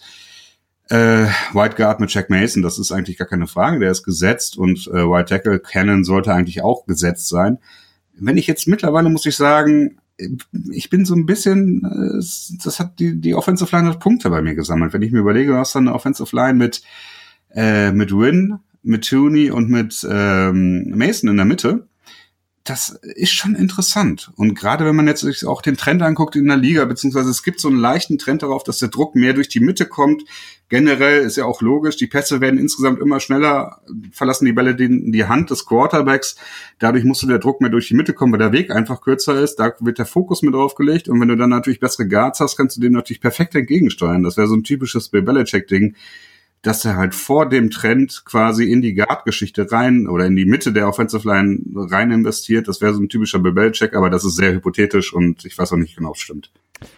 [0.89, 4.57] Äh, White Guard mit Jack Mason, das ist eigentlich gar keine Frage, der ist gesetzt
[4.57, 7.57] und äh, White Tackle Cannon sollte eigentlich auch gesetzt sein.
[8.13, 9.97] Wenn ich jetzt mittlerweile, muss ich sagen,
[10.71, 14.41] ich bin so ein bisschen, äh, das hat die, die Offensive Line hat Punkte bei
[14.41, 14.93] mir gesammelt.
[14.93, 16.81] Wenn ich mir überlege, du hast dann eine Offensive Line mit,
[17.53, 21.87] äh, mit Win, mit Tooney und mit ähm, Mason in der Mitte
[22.65, 24.31] das ist schon interessant.
[24.37, 27.43] Und gerade wenn man jetzt sich auch den Trend anguckt in der Liga, beziehungsweise es
[27.43, 30.23] gibt so einen leichten Trend darauf, dass der Druck mehr durch die Mitte kommt.
[30.67, 35.11] Generell ist ja auch logisch, die Pässe werden insgesamt immer schneller, verlassen die Bälle die,
[35.11, 36.37] die Hand des Quarterbacks.
[36.79, 39.57] Dadurch musste der Druck mehr durch die Mitte kommen, weil der Weg einfach kürzer ist.
[39.57, 41.07] Da wird der Fokus mit draufgelegt.
[41.07, 44.23] Und wenn du dann natürlich bessere Guards hast, kannst du dem natürlich perfekt entgegensteuern.
[44.23, 45.95] Das wäre so ein typisches Bill Belichick-Ding
[46.65, 50.73] dass er halt vor dem Trend quasi in die Guard-Geschichte rein oder in die Mitte
[50.73, 52.67] der Offensive Line rein investiert.
[52.67, 55.77] Das wäre so ein typischer Bebel-Check, aber das ist sehr hypothetisch und ich weiß auch
[55.77, 56.51] nicht genau, ob es stimmt.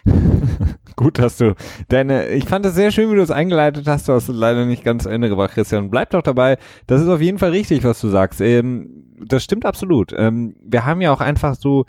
[0.96, 1.54] Gut, dass du
[1.88, 4.64] deine, ich fand es sehr schön, wie du es eingeleitet hast, du hast es leider
[4.64, 5.90] nicht ganz zu Ende gebracht, Christian.
[5.90, 8.40] Bleib doch dabei, das ist auf jeden Fall richtig, was du sagst.
[8.40, 10.14] Ähm, das stimmt absolut.
[10.16, 11.84] Ähm, wir haben ja auch einfach so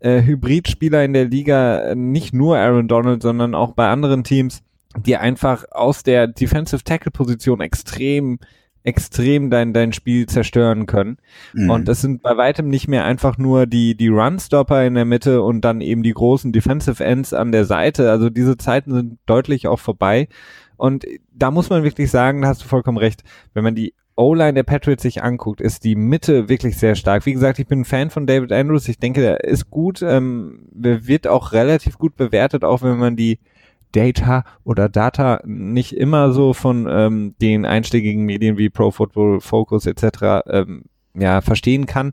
[0.00, 4.62] äh, Hybridspieler in der Liga, nicht nur Aaron Donald, sondern auch bei anderen Teams,
[4.98, 8.38] die einfach aus der Defensive Tackle Position extrem
[8.82, 11.18] extrem dein dein Spiel zerstören können
[11.52, 11.68] mhm.
[11.68, 15.42] und es sind bei weitem nicht mehr einfach nur die die Runstopper in der Mitte
[15.42, 19.68] und dann eben die großen Defensive Ends an der Seite also diese Zeiten sind deutlich
[19.68, 20.28] auch vorbei
[20.78, 23.22] und da muss man wirklich sagen da hast du vollkommen recht
[23.52, 27.24] wenn man die O-Line der Patriots sich anguckt, ist die Mitte wirklich sehr stark.
[27.24, 28.86] Wie gesagt, ich bin ein Fan von David Andrews.
[28.86, 33.38] Ich denke, er ist gut, ähm, wird auch relativ gut bewertet, auch wenn man die
[33.92, 39.86] Data oder Data nicht immer so von ähm, den einschlägigen Medien wie Pro Football Focus
[39.86, 40.46] etc.
[40.48, 42.12] Ähm, ja, verstehen kann.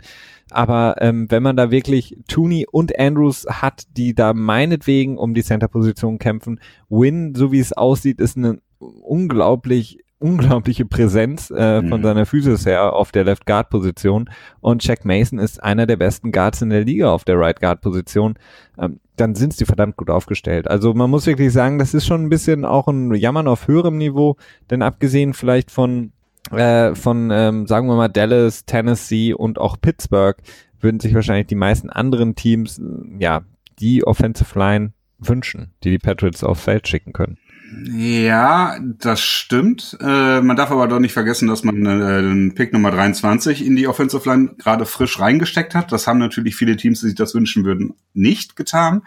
[0.50, 5.44] Aber ähm, wenn man da wirklich Tooney und Andrews hat, die da meinetwegen um die
[5.44, 6.60] Center-Position kämpfen,
[6.90, 12.04] Win, so wie es aussieht, ist eine unglaublich unglaubliche Präsenz äh, von mhm.
[12.04, 14.30] seiner Physis her auf der Left Guard Position
[14.62, 17.82] und Jack Mason ist einer der besten Guards in der Liga auf der Right Guard
[17.82, 18.36] Position.
[18.80, 20.68] Ähm, dann sind sie verdammt gut aufgestellt.
[20.68, 23.98] Also man muss wirklich sagen, das ist schon ein bisschen auch ein Jammern auf höherem
[23.98, 24.38] Niveau,
[24.70, 26.12] denn abgesehen vielleicht von
[26.52, 30.38] äh, von ähm, sagen wir mal Dallas, Tennessee und auch Pittsburgh
[30.80, 32.84] würden sich wahrscheinlich die meisten anderen Teams äh,
[33.20, 33.42] ja
[33.80, 37.38] die Offensive Line wünschen, die die Patriots aufs Feld schicken können.
[37.70, 39.98] Ja, das stimmt.
[40.00, 43.76] Äh, man darf aber doch nicht vergessen, dass man äh, den Pick Nummer 23 in
[43.76, 45.92] die Offensive Line gerade frisch reingesteckt hat.
[45.92, 49.02] Das haben natürlich viele Teams, die sich das wünschen würden, nicht getan.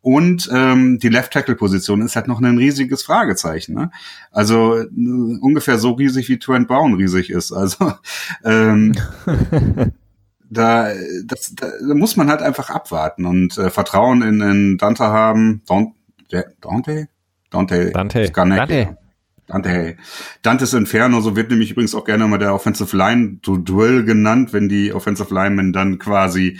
[0.00, 3.74] Und ähm, die Left Tackle Position ist halt noch ein riesiges Fragezeichen.
[3.74, 3.90] Ne?
[4.30, 4.86] Also äh,
[5.40, 7.52] ungefähr so riesig wie Trent Brown riesig ist.
[7.52, 7.94] Also
[8.44, 8.92] ähm,
[10.50, 10.92] da,
[11.24, 15.62] das, da, da muss man halt einfach abwarten und äh, Vertrauen in, in Dante haben.
[16.60, 17.08] Dante?
[17.54, 17.90] Dante?
[17.92, 18.56] Dante, Dante.
[18.56, 18.98] Dante.
[19.46, 19.96] Dante.
[20.42, 24.68] Dantes Inferno, so wird nämlich übrigens auch gerne mal der Offensive Line Duell genannt, wenn
[24.68, 26.58] die Offensive Linemen dann quasi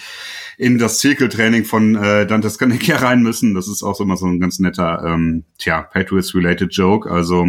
[0.58, 3.54] in das Zirkeltraining von äh, Dantes Kaneki rein müssen.
[3.54, 7.10] Das ist auch so mal so ein ganz netter, ähm, tja, Patriots-related Joke.
[7.10, 7.48] Also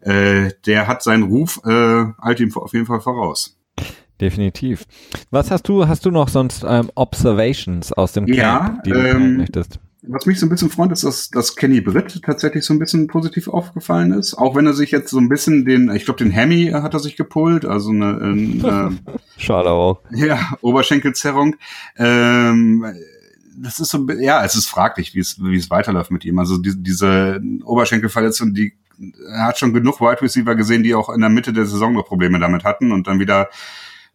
[0.00, 3.58] äh, der hat seinen Ruf, äh, halt ihm auf jeden Fall voraus.
[4.20, 4.84] Definitiv.
[5.30, 8.98] Was hast du, hast du noch sonst ähm, Observations aus dem Camp, ja, die du
[8.98, 9.80] ähm, möchtest?
[10.02, 13.06] Was mich so ein bisschen freut, ist, dass, dass Kenny Britt tatsächlich so ein bisschen
[13.06, 14.34] positiv aufgefallen ist.
[14.34, 17.00] Auch wenn er sich jetzt so ein bisschen den, ich glaube, den Hemi hat er
[17.00, 18.98] sich gepult, also eine, eine
[19.36, 20.00] Schade auch.
[20.10, 21.56] Ja, Oberschenkelzerrung.
[21.96, 22.84] Ähm,
[23.56, 26.38] das ist so, ja, es ist fraglich, wie es, wie es weiterläuft mit ihm.
[26.38, 28.74] Also die, diese Oberschenkelverletzung, die
[29.28, 32.06] er hat schon genug Wide Receiver gesehen, die auch in der Mitte der Saison noch
[32.06, 33.48] Probleme damit hatten und dann wieder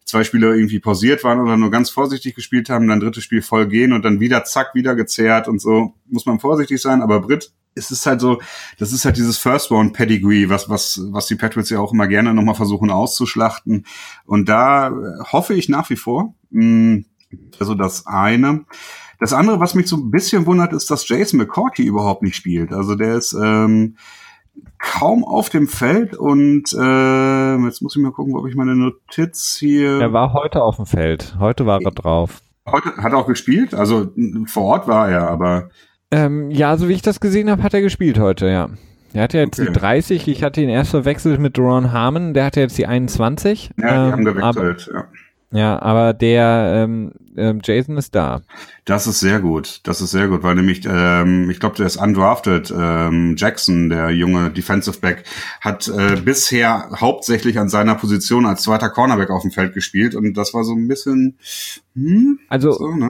[0.06, 3.68] zwei Spiele irgendwie pausiert waren oder nur ganz vorsichtig gespielt haben, dann drittes Spiel voll
[3.68, 5.96] gehen und dann wieder zack, wieder gezerrt und so.
[6.08, 8.40] Muss man vorsichtig sein, aber Brit, es ist halt so,
[8.78, 12.08] das ist halt dieses First Round Pedigree, was, was, was die Patriots ja auch immer
[12.08, 13.86] gerne nochmal versuchen auszuschlachten.
[14.26, 14.92] Und da
[15.32, 17.06] hoffe ich nach wie vor, mh, hm,
[17.60, 18.66] also das eine.
[19.20, 22.72] Das andere, was mich so ein bisschen wundert, ist, dass Jason McCourty überhaupt nicht spielt.
[22.72, 23.98] Also der ist, ähm,
[24.80, 29.56] kaum auf dem Feld und äh, jetzt muss ich mal gucken, ob ich meine Notiz
[29.60, 30.00] hier.
[30.00, 31.36] Er war heute auf dem Feld.
[31.40, 32.42] Heute war er drauf.
[32.68, 34.12] Heute hat er auch gespielt, also
[34.48, 35.70] vor Ort war er, aber.
[36.12, 38.70] Ähm, ja, so wie ich das gesehen habe, hat er gespielt heute, ja.
[39.14, 39.72] Er hatte jetzt okay.
[39.72, 43.72] die 30, ich hatte ihn erst verwechselt mit Ron Harmon, der hatte jetzt die 21.
[43.78, 45.08] Ja, die ähm, haben gewechselt, aber, ja.
[45.56, 48.42] Ja, aber der ähm, ähm, Jason ist da.
[48.84, 49.80] Das ist sehr gut.
[49.84, 52.74] Das ist sehr gut, weil nämlich, ähm, ich glaube, der ist undrafted.
[52.78, 55.24] Ähm, Jackson, der junge Defensive Back,
[55.62, 60.34] hat äh, bisher hauptsächlich an seiner Position als zweiter Cornerback auf dem Feld gespielt und
[60.34, 61.38] das war so ein bisschen.
[61.96, 63.10] Hm, also so, ne?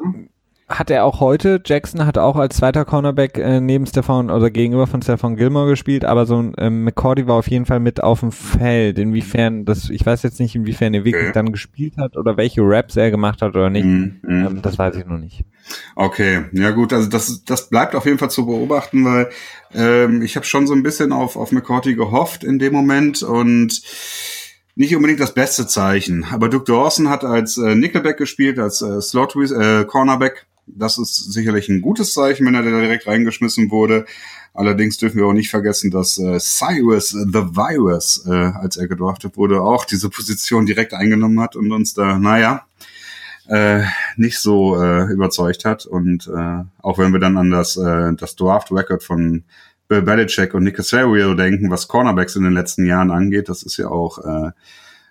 [0.68, 1.62] Hat er auch heute.
[1.64, 6.04] Jackson hat auch als zweiter Cornerback äh, neben Stefan oder gegenüber von Stefan Gilmore gespielt,
[6.04, 8.98] aber so ein ähm, McCordy war auf jeden Fall mit auf dem Feld.
[8.98, 11.34] Inwiefern das, ich weiß jetzt nicht, inwiefern er wirklich okay.
[11.34, 13.86] dann gespielt hat oder welche Raps er gemacht hat oder nicht.
[13.86, 14.48] Mm, mm.
[14.48, 15.46] Ähm, das weiß ich noch nicht.
[15.96, 19.30] Okay, ja gut, also das, das bleibt auf jeden Fall zu beobachten, weil
[19.74, 23.84] ähm, ich habe schon so ein bisschen auf, auf McCordy gehofft in dem Moment und
[24.74, 26.26] nicht unbedingt das beste Zeichen.
[26.32, 31.32] Aber Duke Dawson hat als äh, Nickelback gespielt, als äh, Slot äh, Cornerback das ist
[31.32, 34.06] sicherlich ein gutes Zeichen, wenn er da direkt reingeschmissen wurde.
[34.54, 39.38] Allerdings dürfen wir auch nicht vergessen, dass äh, Cyrus the Virus, äh, als er gedraftet
[39.38, 42.66] wurde, auch diese Position direkt eingenommen hat und uns da, naja,
[43.48, 43.84] äh,
[44.16, 45.86] nicht so äh, überzeugt hat.
[45.86, 49.44] Und äh, auch wenn wir dann an das, äh, das Draft-Record von
[49.88, 53.78] Bill Belichick und Nick Casario denken, was Cornerbacks in den letzten Jahren angeht, das ist
[53.78, 54.52] ja auch äh,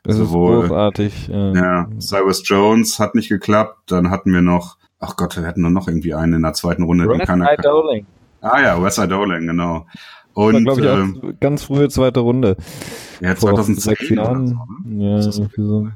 [0.03, 1.29] das sowohl, ist großartig.
[1.29, 3.91] Äh, ja, Cyrus Jones hat nicht geklappt.
[3.91, 6.83] Dann hatten wir noch ach Gott, wir hatten nur noch irgendwie einen in der zweiten
[6.83, 7.09] Runde.
[7.09, 8.07] West Side Doling.
[8.41, 9.87] Ah ja, Westside Doling, genau.
[10.35, 12.57] Und glaube ich auch äh, ganz frühe zweite Runde.
[13.21, 14.59] Ja, 2010 Jahren.
[14.99, 15.89] Ja, so.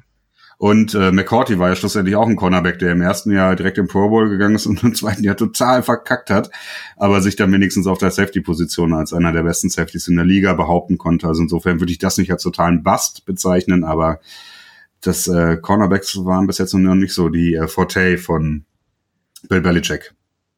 [0.58, 3.86] Und äh, McCourty war ja schlussendlich auch ein Cornerback, der im ersten Jahr direkt im
[3.86, 6.50] Pro Bowl gegangen ist und im zweiten Jahr total verkackt hat,
[6.96, 10.54] aber sich dann wenigstens auf der Safety-Position als einer der besten Safeties in der Liga
[10.54, 11.28] behaupten konnte.
[11.28, 14.20] Also insofern würde ich das nicht als totalen Bust bezeichnen, aber
[15.00, 18.64] das äh, Cornerbacks waren bis jetzt noch nicht so die äh, Forte von
[19.48, 20.14] Bill Belichick.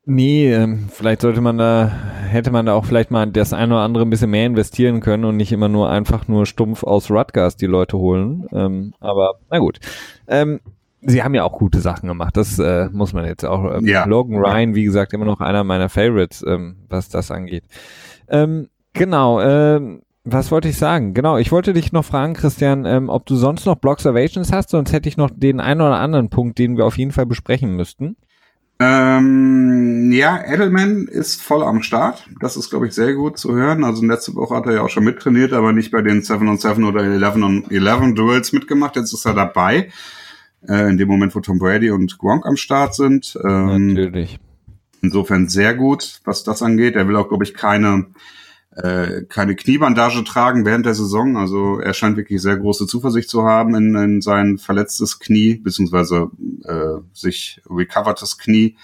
[0.07, 1.93] Nee, ähm, vielleicht sollte man da,
[2.27, 5.25] hätte man da auch vielleicht mal das eine oder andere ein bisschen mehr investieren können
[5.25, 8.47] und nicht immer nur einfach nur stumpf aus Rutgers die Leute holen.
[8.53, 9.79] Ähm, aber na gut.
[10.27, 10.61] Ähm,
[11.03, 12.37] sie haben ja auch gute Sachen gemacht.
[12.37, 13.77] Das äh, muss man jetzt auch.
[13.77, 14.05] Ähm, ja.
[14.07, 17.65] Logan Ryan, wie gesagt, immer noch einer meiner Favorites, ähm, was das angeht.
[18.29, 19.41] Ähm, genau.
[19.41, 21.15] Ähm, was wollte ich sagen?
[21.15, 24.93] Genau, ich wollte dich noch fragen, Christian, ähm, ob du sonst noch Blockservations hast, sonst
[24.93, 28.17] hätte ich noch den einen oder anderen Punkt, den wir auf jeden Fall besprechen müssten.
[28.83, 32.27] Ähm, ja, Edelman ist voll am Start.
[32.41, 33.85] Das ist, glaube ich, sehr gut zu hören.
[33.85, 36.57] Also letzte Woche hat er ja auch schon mittrainiert, aber nicht bei den 7 on
[36.57, 38.97] 7 oder 11 on 11 Duels mitgemacht.
[38.97, 39.91] Jetzt ist er dabei.
[40.67, 43.39] Äh, in dem Moment, wo Tom Brady und Gronk am Start sind.
[43.45, 44.39] Ähm, Natürlich.
[45.03, 46.97] Insofern sehr gut, was das angeht.
[46.97, 48.07] Er will auch, glaube ich, keine
[48.77, 51.37] äh, keine Kniebandage tragen während der Saison.
[51.37, 56.31] Also er scheint wirklich sehr große Zuversicht zu haben in, in sein verletztes Knie, beziehungsweise
[56.65, 58.77] äh, sich recovertes Knie.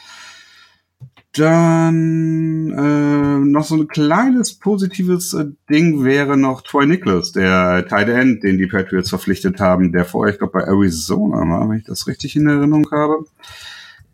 [1.32, 8.08] Dann äh, noch so ein kleines positives äh, Ding wäre noch Troy Nicholas, der Tight
[8.08, 11.84] End, den die Patriots verpflichtet haben, der vorher, ich glaube, bei Arizona war, wenn ich
[11.84, 13.26] das richtig in Erinnerung habe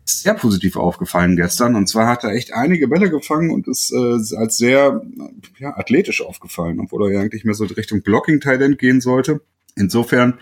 [0.05, 1.75] sehr positiv aufgefallen gestern.
[1.75, 5.01] Und zwar hat er echt einige Bälle gefangen und ist äh, als sehr
[5.59, 9.41] ja, athletisch aufgefallen, obwohl er ja eigentlich mehr so Richtung Blocking-Talent gehen sollte.
[9.75, 10.35] Insofern,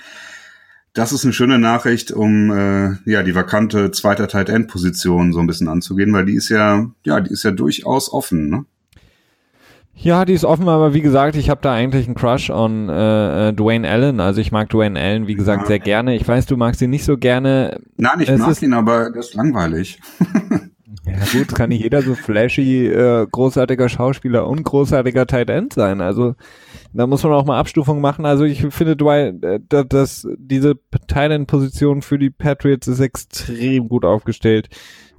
[0.94, 5.40] das ist eine schöne Nachricht, um äh, ja die vakante zweiter Tight End Position so
[5.40, 8.50] ein bisschen anzugehen, weil die ist ja ja die ist ja durchaus offen.
[8.50, 8.66] Ne?
[9.94, 13.50] Ja, die ist offen, aber wie gesagt, ich habe da eigentlich einen Crush on äh,
[13.50, 14.20] äh, Dwayne Allen.
[14.20, 15.68] Also ich mag Dwayne Allen, wie gesagt, ja.
[15.68, 16.16] sehr gerne.
[16.16, 17.80] Ich weiß, du magst ihn nicht so gerne.
[17.98, 20.00] Nein, ich es mag ihn, aber das ist langweilig.
[21.06, 26.02] ja gut, kann nicht jeder so flashy, äh, großartiger Schauspieler und großartiger Tight End sein.
[26.02, 26.36] Also
[26.94, 28.26] da muss man auch mal Abstufungen machen.
[28.26, 30.76] Also ich finde, Dwayne, äh, dass diese
[31.08, 34.70] Tight End Position für die Patriots ist extrem gut aufgestellt,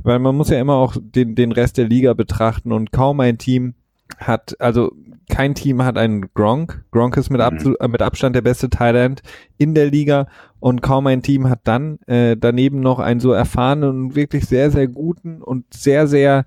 [0.01, 3.39] weil man muss ja immer auch den den Rest der Liga betrachten und kaum ein
[3.39, 3.75] Team
[4.19, 4.93] hat, also
[5.29, 6.85] kein Team hat einen Gronk.
[6.91, 7.77] Gronk ist mit, mhm.
[7.79, 9.23] Ab, mit Abstand der beste Thailand
[9.59, 10.27] in der Liga
[10.61, 14.71] und kaum ein Team hat dann äh, daneben noch einen so erfahrenen und wirklich sehr,
[14.71, 16.45] sehr guten und sehr, sehr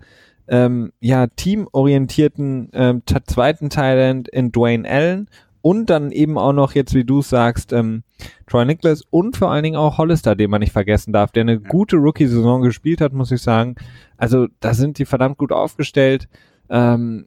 [0.47, 5.27] ähm, ja, teamorientierten ähm, zweiten Thailand in Dwayne Allen
[5.65, 8.03] und dann eben auch noch jetzt, wie du sagst, ähm,
[8.45, 11.59] Troy Nicholas und vor allen Dingen auch Hollister, den man nicht vergessen darf, der eine
[11.59, 13.75] gute Rookie-Saison gespielt hat, muss ich sagen.
[14.15, 16.29] Also da sind die verdammt gut aufgestellt.
[16.69, 17.25] Ähm,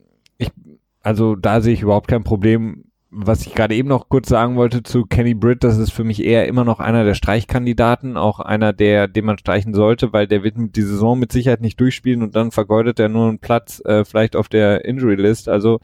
[1.03, 2.85] also da sehe ich überhaupt kein Problem.
[3.11, 6.23] Was ich gerade eben noch kurz sagen wollte zu Kenny Britt, das ist für mich
[6.23, 10.43] eher immer noch einer der Streichkandidaten, auch einer, der, den man streichen sollte, weil der
[10.43, 14.05] wird die Saison mit Sicherheit nicht durchspielen und dann vergeudet er nur einen Platz, äh,
[14.05, 15.49] vielleicht auf der Injury List.
[15.49, 15.81] Also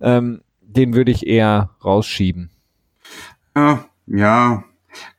[0.00, 2.50] ähm, den würde ich eher rausschieben.
[3.54, 4.64] Ja, ja,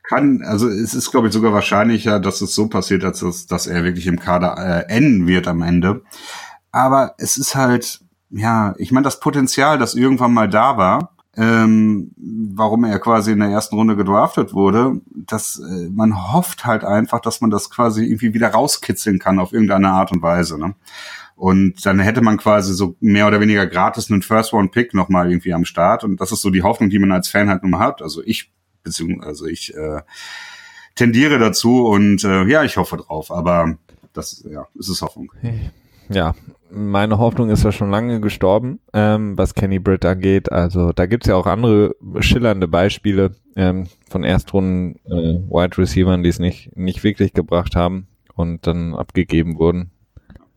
[0.02, 3.66] kann, also es ist, glaube ich, sogar wahrscheinlicher, dass es so passiert, als dass, dass
[3.66, 6.02] er wirklich im Kader äh, enden wird am Ende.
[6.70, 12.12] Aber es ist halt, ja, ich meine, das Potenzial, das irgendwann mal da war, ähm,
[12.16, 17.20] warum er quasi in der ersten Runde gedraftet wurde, dass äh, man hofft halt einfach,
[17.20, 20.58] dass man das quasi irgendwie wieder rauskitzeln kann auf irgendeine Art und Weise.
[20.58, 20.74] Ne?
[21.34, 25.66] Und dann hätte man quasi so mehr oder weniger gratis einen First-Round-Pick nochmal irgendwie am
[25.66, 26.02] Start.
[26.04, 28.00] Und das ist so die Hoffnung, die man als Fan halt nun mal hat.
[28.00, 28.50] Also ich,
[28.82, 30.00] beziehungsweise ich äh,
[30.94, 33.30] tendiere dazu und äh, ja, ich hoffe drauf.
[33.30, 33.76] Aber
[34.14, 35.30] das ja, es ist Hoffnung.
[36.08, 36.34] Ja,
[36.70, 40.52] meine Hoffnung ist ja schon lange gestorben, ähm, was Kenny Britt angeht.
[40.52, 46.28] Also da gibt's ja auch andere schillernde Beispiele ähm, von Erstrunden äh, Wide Receivern, die
[46.28, 49.90] es nicht, nicht wirklich gebracht haben und dann abgegeben wurden.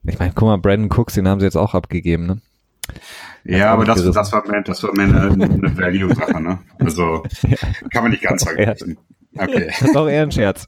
[0.04, 2.42] Ich meine, guck mal, Brandon Cooks, den haben sie jetzt auch abgegeben, ne?
[3.44, 6.60] Ja, aber das, das war mehr, das war mehr eine, eine Value-Sache, ne?
[6.80, 7.58] Also ja.
[7.92, 8.98] kann man nicht ganz vergleichen.
[9.38, 9.72] Okay.
[9.80, 10.68] Das ist auch eher ein Scherz.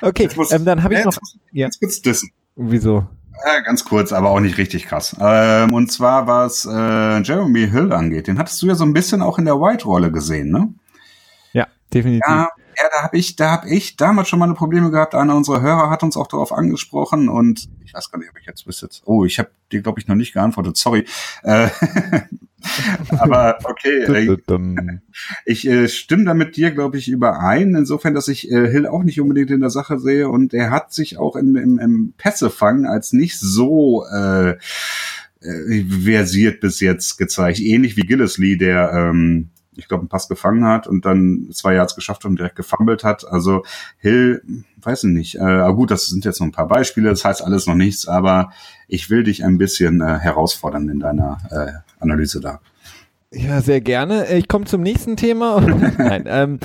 [0.00, 1.18] Okay, muss, ähm, dann habe ich noch.
[1.52, 1.66] Ja.
[1.66, 2.30] Jetzt wird's dissen.
[2.54, 3.06] Wieso?
[3.46, 5.16] Ja, ganz kurz, aber auch nicht richtig krass.
[5.20, 9.22] Ähm, und zwar, was äh, Jeremy Hill angeht, den hattest du ja so ein bisschen
[9.22, 10.74] auch in der White-Rolle gesehen, ne?
[11.52, 12.24] Ja, definitiv.
[12.26, 15.14] Ja, ja, da habe ich, da habe ich damals schon mal eine Probleme gehabt.
[15.14, 18.46] Einer unserer Hörer hat uns auch darauf angesprochen und ich weiß gar nicht, ob ich
[18.46, 19.02] jetzt bis jetzt.
[19.04, 20.76] Oh, ich habe dir glaube ich noch nicht geantwortet.
[20.76, 21.04] Sorry.
[21.42, 21.68] Äh,
[23.18, 24.02] aber okay.
[24.02, 24.36] Äh,
[25.44, 27.74] ich äh, stimme da mit dir, glaube ich, überein.
[27.74, 30.92] Insofern, dass ich äh, Hill auch nicht unbedingt in der Sache sehe und er hat
[30.92, 34.56] sich auch im, im, im Pässefang als nicht so äh,
[35.40, 37.60] äh, versiert bis jetzt gezeigt.
[37.60, 41.94] Ähnlich wie Gillisley, der ähm, ich glaube, einen Pass gefangen hat und dann zwei Yards
[41.94, 43.26] geschafft und direkt gefummelt hat.
[43.26, 43.62] Also
[43.98, 44.42] Hill,
[44.82, 45.34] weiß ich nicht.
[45.36, 48.08] Äh, aber gut, das sind jetzt noch ein paar Beispiele, das heißt alles noch nichts,
[48.08, 48.52] aber
[48.88, 52.60] ich will dich ein bisschen äh, herausfordern in deiner äh, Analyse da.
[53.30, 54.26] Ja, sehr gerne.
[54.34, 55.60] Ich komme zum nächsten Thema.
[55.98, 56.58] Nein, ähm,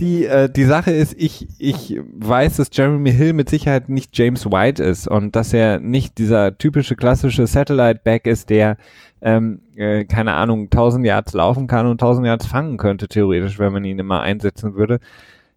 [0.00, 4.46] die, äh, die Sache ist, ich, ich weiß, dass Jeremy Hill mit Sicherheit nicht James
[4.46, 8.76] White ist und dass er nicht dieser typische klassische Satellite-Back ist, der
[9.22, 13.72] ähm, äh, keine Ahnung, 1000 Yards laufen kann und 1000 Yards fangen könnte, theoretisch, wenn
[13.72, 15.00] man ihn immer einsetzen würde.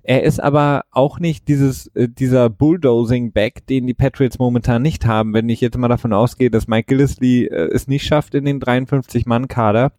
[0.01, 5.33] Er ist aber auch nicht dieses, äh, dieser Bulldozing-Back, den die Patriots momentan nicht haben.
[5.33, 8.61] Wenn ich jetzt mal davon ausgehe, dass Mike Gillisley äh, es nicht schafft in den
[8.61, 9.91] 53-Mann-Kader,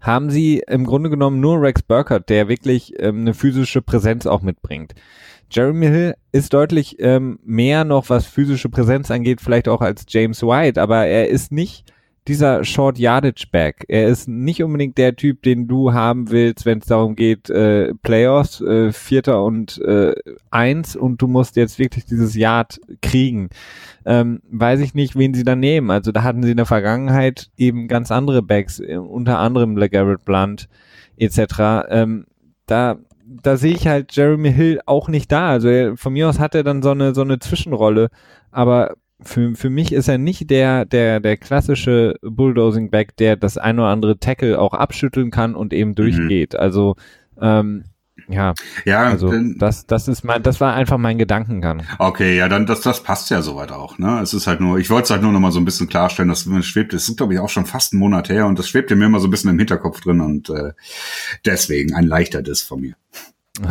[0.00, 4.42] haben sie im Grunde genommen nur Rex Burkhardt, der wirklich ähm, eine physische Präsenz auch
[4.42, 4.94] mitbringt.
[5.50, 10.42] Jeremy Hill ist deutlich ähm, mehr noch, was physische Präsenz angeht, vielleicht auch als James
[10.42, 11.90] White, aber er ist nicht
[12.28, 13.84] dieser Short Yardage Back.
[13.88, 17.94] Er ist nicht unbedingt der Typ, den du haben willst, wenn es darum geht, äh,
[17.94, 20.14] Playoffs, äh, Vierter und äh,
[20.50, 23.48] Eins und du musst jetzt wirklich dieses Yard kriegen.
[24.04, 25.90] Ähm, weiß ich nicht, wen sie da nehmen.
[25.90, 30.24] Also da hatten sie in der Vergangenheit eben ganz andere Backs, äh, unter anderem LeGarrette
[30.24, 30.68] Blunt
[31.16, 31.88] etc.
[31.88, 32.26] Ähm,
[32.66, 32.98] da
[33.30, 35.50] da sehe ich halt Jeremy Hill auch nicht da.
[35.50, 38.08] Also er, von mir aus hat er dann so eine so eine Zwischenrolle,
[38.50, 43.78] aber für, für mich ist er nicht der, der, der klassische Bulldozing-Back, der das ein
[43.78, 45.94] oder andere Tackle auch abschütteln kann und eben mhm.
[45.96, 46.52] durchgeht.
[46.52, 46.60] Mhm.
[46.60, 46.96] Also,
[47.40, 47.84] ähm,
[48.28, 48.54] ja,
[48.84, 51.84] ja also das, das ist mein, das war einfach mein Gedankengang.
[51.98, 53.98] Okay, ja, dann das, das passt ja soweit auch.
[53.98, 55.88] Ne, es ist halt nur, ich wollte es halt nur noch mal so ein bisschen
[55.88, 56.92] klarstellen, dass mir schwebt.
[56.92, 59.20] Es ist glaube ich auch schon fast einen Monat her und das schwebt mir immer
[59.20, 60.72] so ein bisschen im Hinterkopf drin und äh,
[61.46, 62.94] deswegen ein leichter Diss von mir.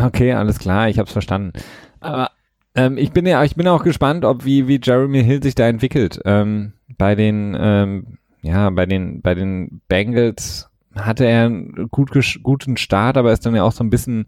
[0.03, 1.53] Okay, alles klar, ich habe es verstanden.
[1.99, 2.31] Aber
[2.77, 5.67] ähm, ich bin ja, ich bin auch gespannt, ob wie wie Jeremy Hill sich da
[5.67, 6.21] entwickelt.
[6.25, 12.11] Ähm, bei den, ähm, ja, bei den bei den Bengals hatte er einen gut,
[12.43, 14.27] guten Start, aber ist dann ja auch so ein bisschen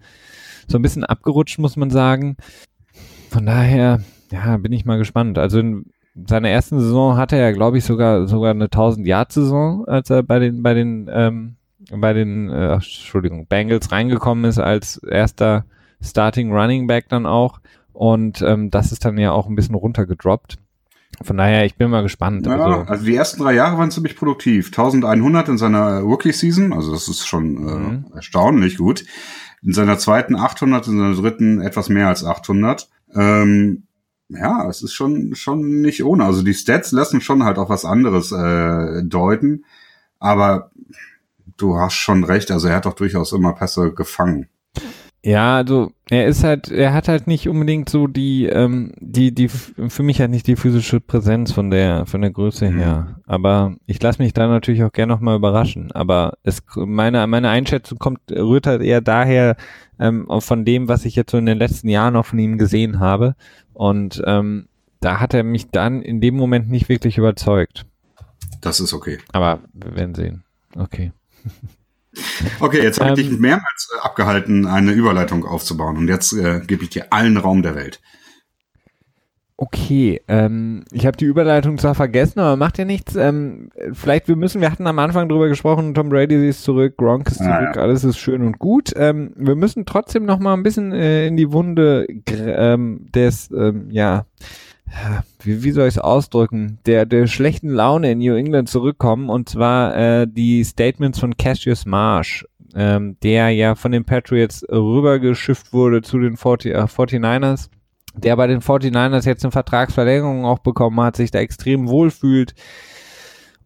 [0.67, 2.37] so ein bisschen abgerutscht, muss man sagen.
[3.29, 5.37] Von daher, ja, bin ich mal gespannt.
[5.37, 5.85] Also in
[6.27, 10.23] seiner ersten Saison hatte er, glaube ich, sogar sogar eine 1000 Yard Saison, als er
[10.23, 11.55] bei den bei den ähm,
[11.91, 15.65] bei den äh, Entschuldigung Bengals reingekommen ist als erster
[16.01, 17.59] Starting Running Back dann auch.
[17.99, 20.57] Und ähm, das ist dann ja auch ein bisschen runtergedroppt.
[21.21, 22.45] Von daher, ich bin mal gespannt.
[22.45, 24.67] Ja, also, also, die ersten drei Jahre waren ziemlich produktiv.
[24.67, 28.05] 1100 in seiner Rookie-Season, also das ist schon äh, mhm.
[28.15, 29.03] erstaunlich gut.
[29.61, 32.87] In seiner zweiten 800, in seiner dritten etwas mehr als 800.
[33.15, 33.83] Ähm,
[34.29, 36.23] ja, es ist schon schon nicht ohne.
[36.23, 39.65] Also die Stats lassen schon halt auch was anderes äh, deuten.
[40.19, 40.71] Aber
[41.57, 42.49] du hast schon recht.
[42.49, 44.47] Also er hat doch durchaus immer Pässe gefangen.
[45.23, 49.49] Ja, also er ist halt, er hat halt nicht unbedingt so die, ähm, die, die
[49.49, 52.77] für mich halt nicht die physische Präsenz von der, von der Größe mhm.
[52.77, 53.19] her.
[53.25, 55.91] Aber ich lasse mich da natürlich auch gerne nochmal überraschen.
[55.91, 59.57] Aber es, meine, meine Einschätzung kommt, rührt halt eher daher
[59.99, 62.99] ähm, von dem, was ich jetzt so in den letzten Jahren auch von ihm gesehen
[62.99, 63.35] habe.
[63.73, 64.69] Und ähm,
[65.01, 67.85] da hat er mich dann in dem Moment nicht wirklich überzeugt.
[68.61, 69.17] Das ist okay.
[69.33, 70.43] Aber wir werden sehen.
[70.75, 71.11] Okay.
[72.59, 76.61] Okay, jetzt habe ich ähm, dich mehrmals äh, abgehalten, eine Überleitung aufzubauen und jetzt äh,
[76.65, 77.99] gebe ich dir allen Raum der Welt.
[79.61, 83.17] Okay, ähm, ich habe die Überleitung zwar vergessen, aber macht ja nichts.
[83.17, 87.27] Ähm, vielleicht wir müssen, wir hatten am Anfang drüber gesprochen, Tom Brady ist zurück, Gronk
[87.27, 87.81] ist zurück, ah, ja.
[87.81, 88.93] alles ist schön und gut.
[88.95, 93.87] Ähm, wir müssen trotzdem noch mal ein bisschen äh, in die Wunde ähm, des, ähm,
[93.91, 94.27] ja,
[95.43, 99.49] wie, wie soll ich es ausdrücken, der, der schlechten Laune in New England zurückkommen und
[99.49, 106.01] zwar äh, die Statements von Cassius Marsh, ähm, der ja von den Patriots rübergeschifft wurde
[106.01, 107.69] zu den 40, äh, 49ers,
[108.15, 112.53] der bei den 49ers jetzt eine Vertragsverlängerung auch bekommen hat, sich da extrem wohlfühlt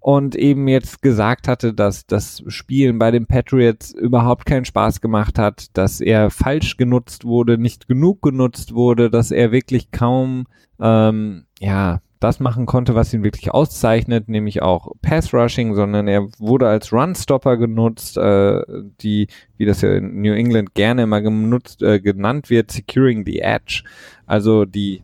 [0.03, 5.39] und eben jetzt gesagt hatte, dass das Spielen bei den Patriots überhaupt keinen Spaß gemacht
[5.39, 10.45] hat, dass er falsch genutzt wurde, nicht genug genutzt wurde, dass er wirklich kaum
[10.81, 16.27] ähm, ja das machen konnte, was ihn wirklich auszeichnet, nämlich auch Pass Rushing, sondern er
[16.37, 18.61] wurde als Runstopper genutzt, äh,
[19.01, 19.27] die,
[19.57, 23.83] wie das ja in New England gerne immer genutzt, äh, genannt wird, Securing the Edge,
[24.25, 25.01] also die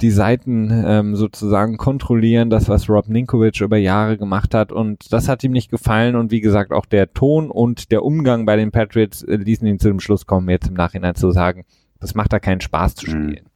[0.00, 5.28] die Seiten ähm, sozusagen kontrollieren, das was Rob Ninkovic über Jahre gemacht hat und das
[5.28, 8.70] hat ihm nicht gefallen und wie gesagt auch der Ton und der Umgang bei den
[8.70, 11.64] Patriots äh, ließen ihn zu dem Schluss kommen, jetzt im Nachhinein zu sagen,
[12.00, 13.10] das macht da keinen Spaß zu mhm.
[13.10, 13.47] spielen.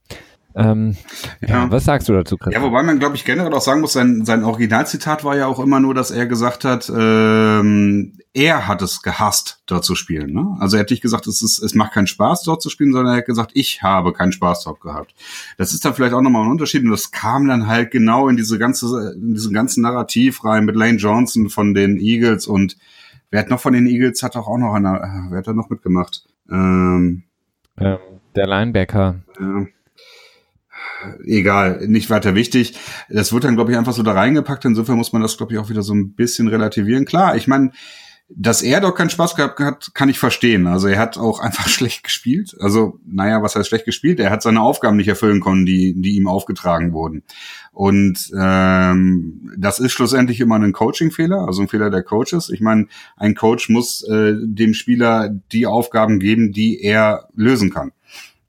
[0.54, 0.96] Ähm,
[1.40, 1.48] ja.
[1.48, 1.70] ja.
[1.70, 2.62] was sagst du dazu, Christian?
[2.62, 5.58] Ja, wobei man, glaube ich, generell auch sagen muss, sein, sein Originalzitat war ja auch
[5.58, 10.32] immer nur, dass er gesagt hat, ähm, er hat es gehasst, dort zu spielen.
[10.32, 10.56] Ne?
[10.58, 13.14] Also er hat nicht gesagt, es, ist, es macht keinen Spaß, dort zu spielen, sondern
[13.14, 15.14] er hat gesagt, ich habe keinen Spaß dort gehabt.
[15.56, 18.36] Das ist dann vielleicht auch nochmal ein Unterschied und das kam dann halt genau in
[18.36, 22.76] diese ganze, in diesen ganzen Narrativ rein mit Lane Johnson von den Eagles und
[23.30, 25.70] wer hat noch von den Eagles, hat doch auch noch einer, wer hat da noch
[25.70, 26.26] mitgemacht?
[26.50, 27.24] Ähm,
[27.78, 27.98] ähm,
[28.34, 29.16] der Linebacker.
[29.40, 29.66] Ja
[31.24, 32.78] egal, nicht weiter wichtig.
[33.08, 34.64] Das wird dann, glaube ich, einfach so da reingepackt.
[34.64, 37.04] Insofern muss man das, glaube ich, auch wieder so ein bisschen relativieren.
[37.04, 37.72] Klar, ich meine,
[38.34, 40.66] dass er doch keinen Spaß gehabt hat, kann ich verstehen.
[40.66, 42.56] Also er hat auch einfach schlecht gespielt.
[42.60, 44.20] Also, naja, was heißt schlecht gespielt?
[44.20, 47.22] Er hat seine Aufgaben nicht erfüllen können, die, die ihm aufgetragen wurden.
[47.72, 52.50] Und ähm, das ist schlussendlich immer ein Coaching-Fehler, also ein Fehler der Coaches.
[52.50, 52.86] Ich meine,
[53.16, 57.92] ein Coach muss äh, dem Spieler die Aufgaben geben, die er lösen kann.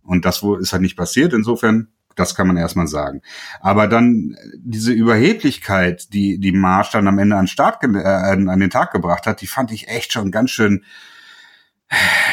[0.04, 1.34] Und das ist halt nicht passiert.
[1.34, 3.22] Insofern das kann man erstmal sagen.
[3.62, 8.70] Aber dann diese Überheblichkeit, die die Marsch dann am Ende an, Start äh, an den
[8.70, 10.84] Tag gebracht hat, die fand ich echt schon ganz schön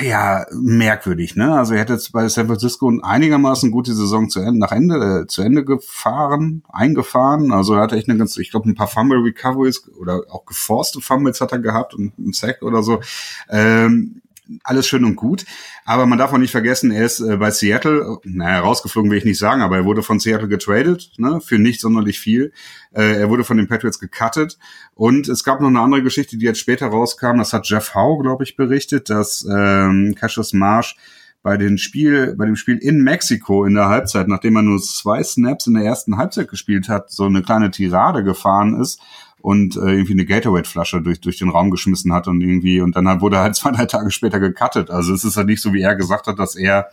[0.03, 1.37] ja merkwürdig.
[1.37, 1.57] Ne?
[1.57, 5.27] Also er hätte jetzt bei San Francisco einigermaßen gute Saison zu Ende, nach Ende äh,
[5.27, 7.53] zu Ende gefahren, eingefahren.
[7.53, 11.01] Also er hatte echt eine ganz, ich glaube ein paar Fumble Recoveries oder auch geforste
[11.01, 13.01] Fumbles hat er gehabt und ein Sack oder so.
[13.49, 14.23] Ähm,
[14.65, 15.45] alles schön und gut.
[15.85, 19.25] Aber man darf auch nicht vergessen, er ist äh, bei Seattle, naja, rausgeflogen will ich
[19.25, 22.53] nicht sagen, aber er wurde von Seattle getradet, ne, für nicht sonderlich viel.
[22.93, 24.59] Äh, er wurde von den Patriots gecuttet.
[24.95, 27.39] Und es gab noch eine andere Geschichte, die jetzt später rauskam.
[27.39, 30.97] Das hat Jeff Howe, glaube ich, berichtet, dass ähm, Cassius Marsh
[31.43, 35.23] bei dem Spiel, bei dem Spiel in Mexiko in der Halbzeit, nachdem er nur zwei
[35.23, 39.01] Snaps in der ersten Halbzeit gespielt hat, so eine kleine Tirade gefahren ist
[39.43, 43.21] und äh, irgendwie eine Gatorade-Flasche durch, durch den Raum geschmissen hat und irgendwie, und dann
[43.21, 44.91] wurde halt zwei, drei Tage später gecuttet.
[44.91, 46.89] Also es ist halt nicht so, wie er gesagt hat, dass er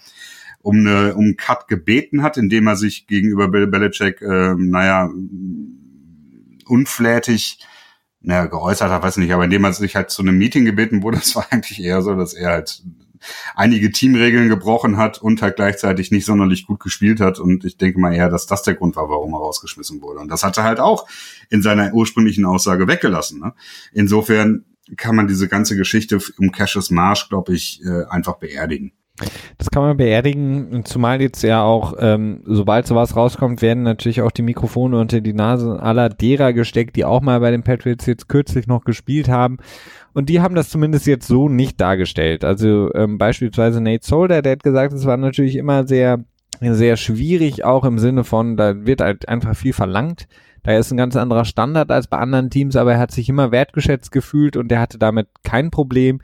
[0.61, 5.09] um eine um einen Cut gebeten hat, indem er sich gegenüber Bill Belichick, äh, naja,
[6.65, 7.59] unflätig
[8.27, 11.17] naja, geäußert hat, weiß nicht, aber indem er sich halt zu einem Meeting gebeten wurde,
[11.19, 12.83] das war eigentlich eher so, dass er halt
[13.55, 17.39] einige Teamregeln gebrochen hat und halt gleichzeitig nicht sonderlich gut gespielt hat.
[17.39, 20.19] Und ich denke mal eher, dass das der Grund war, warum er rausgeschmissen wurde.
[20.19, 21.07] Und das hat er halt auch
[21.49, 23.39] in seiner ursprünglichen Aussage weggelassen.
[23.39, 23.53] Ne?
[23.93, 24.65] Insofern
[24.95, 28.93] kann man diese ganze Geschichte um Cassius Marsh, glaube ich, äh, einfach beerdigen.
[29.57, 34.29] Das kann man beerdigen, zumal jetzt ja auch, ähm, sobald sowas rauskommt, werden natürlich auch
[34.29, 38.29] die Mikrofone unter die Nase aller derer gesteckt, die auch mal bei den Patriots jetzt
[38.29, 39.57] kürzlich noch gespielt haben.
[40.17, 42.43] Und die haben das zumindest jetzt so nicht dargestellt.
[42.43, 46.23] Also ähm, beispielsweise Nate Solder, der hat gesagt, es war natürlich immer sehr,
[46.59, 50.27] sehr schwierig, auch im Sinne von, da wird halt einfach viel verlangt.
[50.63, 53.51] Da ist ein ganz anderer Standard als bei anderen Teams, aber er hat sich immer
[53.51, 56.19] wertgeschätzt gefühlt und er hatte damit kein Problem.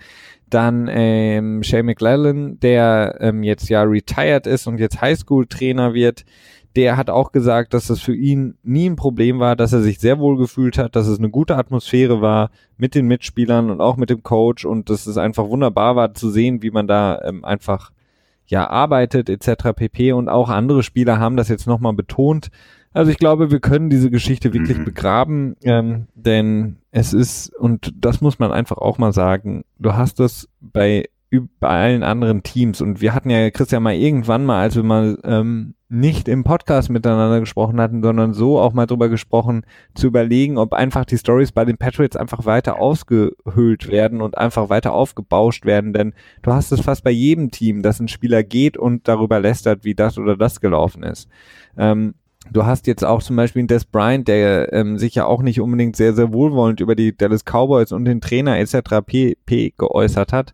[0.49, 6.25] Dann ähm, Shay McLellan, der ähm, jetzt ja retired ist und jetzt Highschool-Trainer wird,
[6.75, 9.99] der hat auch gesagt, dass das für ihn nie ein Problem war, dass er sich
[9.99, 13.97] sehr wohl gefühlt hat, dass es eine gute Atmosphäre war mit den Mitspielern und auch
[13.97, 17.45] mit dem Coach und dass es einfach wunderbar war zu sehen, wie man da ähm,
[17.45, 17.91] einfach
[18.45, 19.73] ja arbeitet etc.
[19.75, 20.13] pp.
[20.13, 22.49] Und auch andere Spieler haben das jetzt nochmal betont,
[22.93, 24.85] also ich glaube, wir können diese Geschichte wirklich mhm.
[24.85, 30.19] begraben, ähm, denn es ist, und das muss man einfach auch mal sagen, du hast
[30.19, 31.09] das bei,
[31.59, 35.17] bei allen anderen Teams und wir hatten ja, Christian, mal irgendwann mal, als wir mal
[35.23, 40.57] ähm, nicht im Podcast miteinander gesprochen hatten, sondern so auch mal drüber gesprochen, zu überlegen,
[40.57, 45.65] ob einfach die Stories bei den Patriots einfach weiter ausgehöhlt werden und einfach weiter aufgebauscht
[45.65, 49.39] werden, denn du hast es fast bei jedem Team, dass ein Spieler geht und darüber
[49.39, 51.29] lästert, wie das oder das gelaufen ist.
[51.77, 52.15] Ähm,
[52.51, 55.95] Du hast jetzt auch zum Beispiel Des Bryant, der ähm, sich ja auch nicht unbedingt
[55.95, 59.01] sehr, sehr wohlwollend über die Dallas Cowboys und den Trainer etc.
[59.05, 59.73] pp.
[59.77, 60.53] geäußert hat.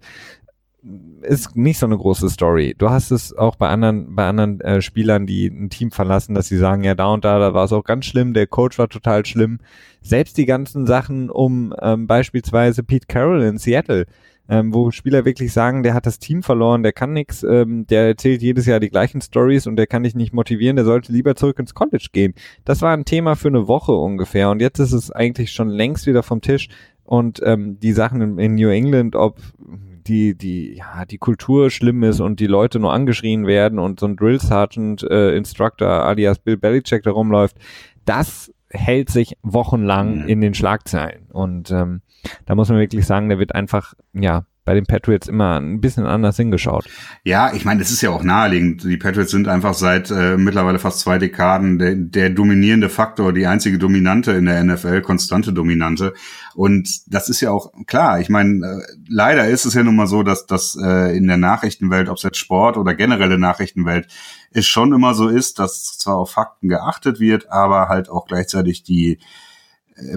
[1.22, 2.74] Ist nicht so eine große Story.
[2.78, 6.48] Du hast es auch bei anderen, bei anderen äh, Spielern, die ein Team verlassen, dass
[6.48, 8.88] sie sagen, ja, da und da, da war es auch ganz schlimm, der Coach war
[8.88, 9.60] total schlimm.
[10.02, 14.06] Selbst die ganzen Sachen um ähm, beispielsweise Pete Carroll in Seattle,
[14.48, 18.08] ähm, wo Spieler wirklich sagen, der hat das Team verloren, der kann nichts, ähm, der
[18.08, 21.36] erzählt jedes Jahr die gleichen Stories und der kann dich nicht motivieren, der sollte lieber
[21.36, 22.34] zurück ins College gehen.
[22.64, 26.08] Das war ein Thema für eine Woche ungefähr und jetzt ist es eigentlich schon längst
[26.08, 26.70] wieder vom Tisch
[27.04, 29.38] und ähm, die Sachen in, in New England, ob
[30.10, 34.08] die, die, ja, die Kultur schlimm ist und die Leute nur angeschrien werden und so
[34.08, 37.56] ein Drill Sergeant äh, Instructor alias Bill Belichick da rumläuft,
[38.06, 40.28] das hält sich wochenlang mhm.
[40.28, 41.28] in den Schlagzeilen.
[41.32, 42.02] Und ähm,
[42.46, 46.06] da muss man wirklich sagen, der wird einfach, ja, bei den Patriots immer ein bisschen
[46.06, 46.86] anders hingeschaut.
[47.24, 48.84] Ja, ich meine, es ist ja auch naheliegend.
[48.84, 53.48] Die Patriots sind einfach seit äh, mittlerweile fast zwei Dekaden der, der dominierende Faktor, die
[53.48, 56.14] einzige Dominante in der NFL, konstante Dominante.
[56.54, 58.20] Und das ist ja auch klar.
[58.20, 61.38] Ich meine, äh, leider ist es ja nun mal so, dass das äh, in der
[61.38, 64.08] Nachrichtenwelt, ob es jetzt Sport oder generelle Nachrichtenwelt,
[64.52, 68.84] es schon immer so ist, dass zwar auf Fakten geachtet wird, aber halt auch gleichzeitig
[68.84, 69.18] die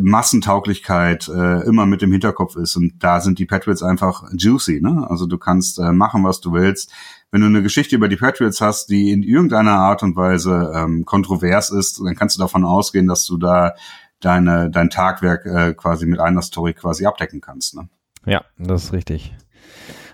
[0.00, 2.76] Massentauglichkeit äh, immer mit dem Hinterkopf ist.
[2.76, 4.80] Und da sind die Patriots einfach juicy.
[4.80, 5.06] Ne?
[5.08, 6.92] Also du kannst äh, machen, was du willst.
[7.30, 11.04] Wenn du eine Geschichte über die Patriots hast, die in irgendeiner Art und Weise ähm,
[11.04, 13.74] kontrovers ist, dann kannst du davon ausgehen, dass du da
[14.20, 17.74] deine, dein Tagwerk äh, quasi mit einer Story quasi abdecken kannst.
[17.74, 17.88] Ne?
[18.26, 19.34] Ja, das ist richtig.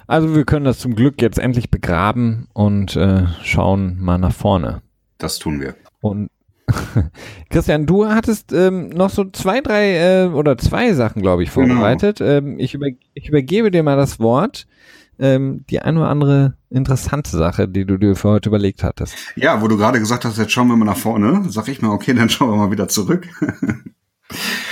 [0.06, 4.80] Also wir können das zum Glück jetzt endlich begraben und äh, schauen mal nach vorne.
[5.18, 5.74] Das tun wir.
[6.00, 6.30] Und
[7.50, 11.68] Christian, du hattest ähm, noch so zwei, drei äh, oder zwei Sachen, glaube ich, genau.
[11.68, 12.18] vorbereitet.
[12.18, 12.30] Genau.
[12.30, 14.66] Ähm, ich, über, ich übergebe dir mal das Wort.
[15.20, 19.16] Ähm, die eine oder andere interessante Sache, die du dir für heute überlegt hattest.
[19.34, 21.90] Ja, wo du gerade gesagt hast, jetzt schauen wir mal nach vorne, sag ich mal,
[21.90, 23.26] okay, dann schauen wir mal wieder zurück.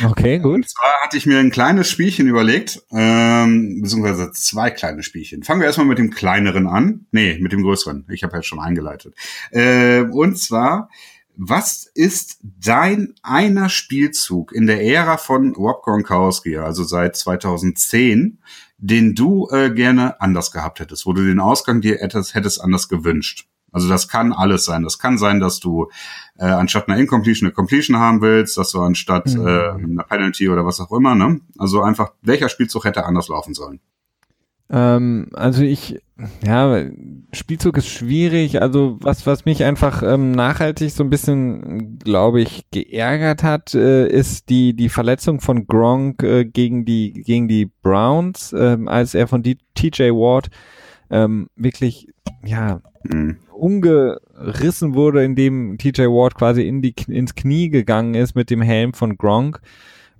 [0.05, 0.55] Okay, gut.
[0.55, 5.43] Und zwar hatte ich mir ein kleines Spielchen überlegt, ähm, beziehungsweise zwei kleine Spielchen.
[5.43, 7.07] Fangen wir erstmal mit dem kleineren an.
[7.11, 8.07] Nee, mit dem größeren.
[8.11, 9.15] Ich habe jetzt schon eingeleitet.
[9.51, 10.91] Äh, und zwar
[11.37, 18.39] was ist dein einer Spielzug in der Ära von Rob Gronkowski, also seit 2010,
[18.79, 22.89] den du äh, gerne anders gehabt hättest, wo du den Ausgang dir hättest, hättest anders
[22.89, 23.49] gewünscht?
[23.73, 24.85] Also das kann alles sein.
[24.85, 25.91] Das kann sein, dass du
[26.39, 29.47] äh, anstatt einer Incompletion eine Completion haben willst, dass du anstatt mhm.
[29.47, 31.41] äh, einer Penalty oder was auch immer, ne?
[31.59, 33.81] Also einfach, welcher Spielzug hätte anders laufen sollen?
[34.69, 36.01] Ähm, also ich,
[36.45, 36.87] ja,
[37.33, 38.61] Spielzug ist schwierig.
[38.63, 44.09] Also was, was mich einfach ähm, nachhaltig so ein bisschen, glaube ich, geärgert hat, äh,
[44.09, 49.29] ist die die Verletzung von Gronk äh, gegen die gegen die Browns, äh, als er
[49.29, 50.49] von TJ Ward
[51.11, 52.09] ähm, wirklich
[52.45, 53.37] ja mhm.
[53.53, 58.95] umgerissen wurde, indem TJ Ward quasi in die ins Knie gegangen ist mit dem Helm
[58.95, 59.61] von Gronk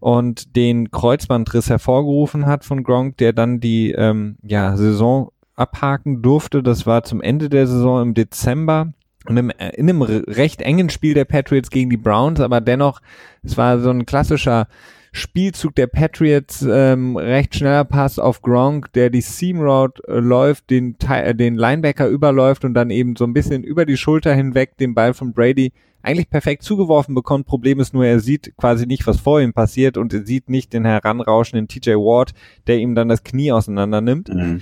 [0.01, 6.63] und den Kreuzbandriss hervorgerufen hat von Gronk, der dann die ähm, ja, Saison abhaken durfte.
[6.63, 8.93] Das war zum Ende der Saison im Dezember.
[9.27, 13.01] Und äh, in einem recht engen Spiel der Patriots gegen die Browns, aber dennoch,
[13.43, 14.69] es war so ein klassischer
[15.17, 20.71] Spielzug der Patriots, ähm, recht schneller Pass auf Gronk, der die Seam Road äh, läuft,
[20.71, 24.77] den, äh, den Linebacker überläuft und dann eben so ein bisschen über die Schulter hinweg
[24.77, 27.47] den Ball von Brady eigentlich perfekt zugeworfen bekommt.
[27.47, 30.73] Problem ist nur, er sieht quasi nicht, was vor ihm passiert und er sieht nicht
[30.73, 32.33] den heranrauschenden TJ Ward,
[32.67, 34.29] der ihm dann das Knie auseinander nimmt.
[34.29, 34.61] Mhm.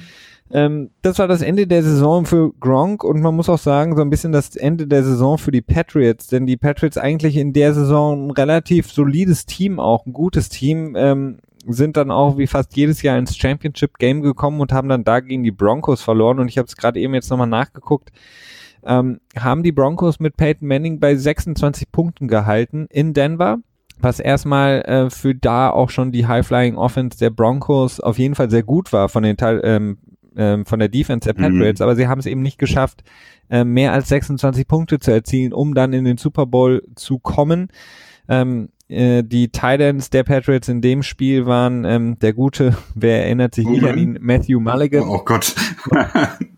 [0.51, 4.03] Ähm, das war das Ende der Saison für Gronk und man muss auch sagen, so
[4.03, 7.73] ein bisschen das Ende der Saison für die Patriots, denn die Patriots eigentlich in der
[7.73, 12.77] Saison ein relativ solides Team, auch ein gutes Team, ähm, sind dann auch wie fast
[12.77, 16.49] jedes Jahr ins Championship Game gekommen und haben dann da gegen die Broncos verloren und
[16.49, 18.11] ich habe es gerade eben jetzt nochmal nachgeguckt
[18.87, 23.59] ähm, haben die Broncos mit Peyton Manning bei 26 Punkten gehalten in Denver
[23.99, 28.51] was erstmal äh, für da auch schon die High-Flying Offense der Broncos auf jeden Fall
[28.51, 29.99] sehr gut war von den ähm,
[30.37, 31.85] ähm, von der Defense der Patriots, mhm.
[31.85, 33.05] aber sie haben es eben nicht geschafft,
[33.51, 37.69] äh, mehr als 26 Punkte zu erzielen, um dann in den Super Bowl zu kommen.
[38.29, 43.55] Ähm, äh, die Titans der Patriots in dem Spiel waren ähm, der gute, wer erinnert
[43.55, 45.09] sich nicht an ihn, Matthew Mulligan.
[45.09, 45.55] Oh Gott.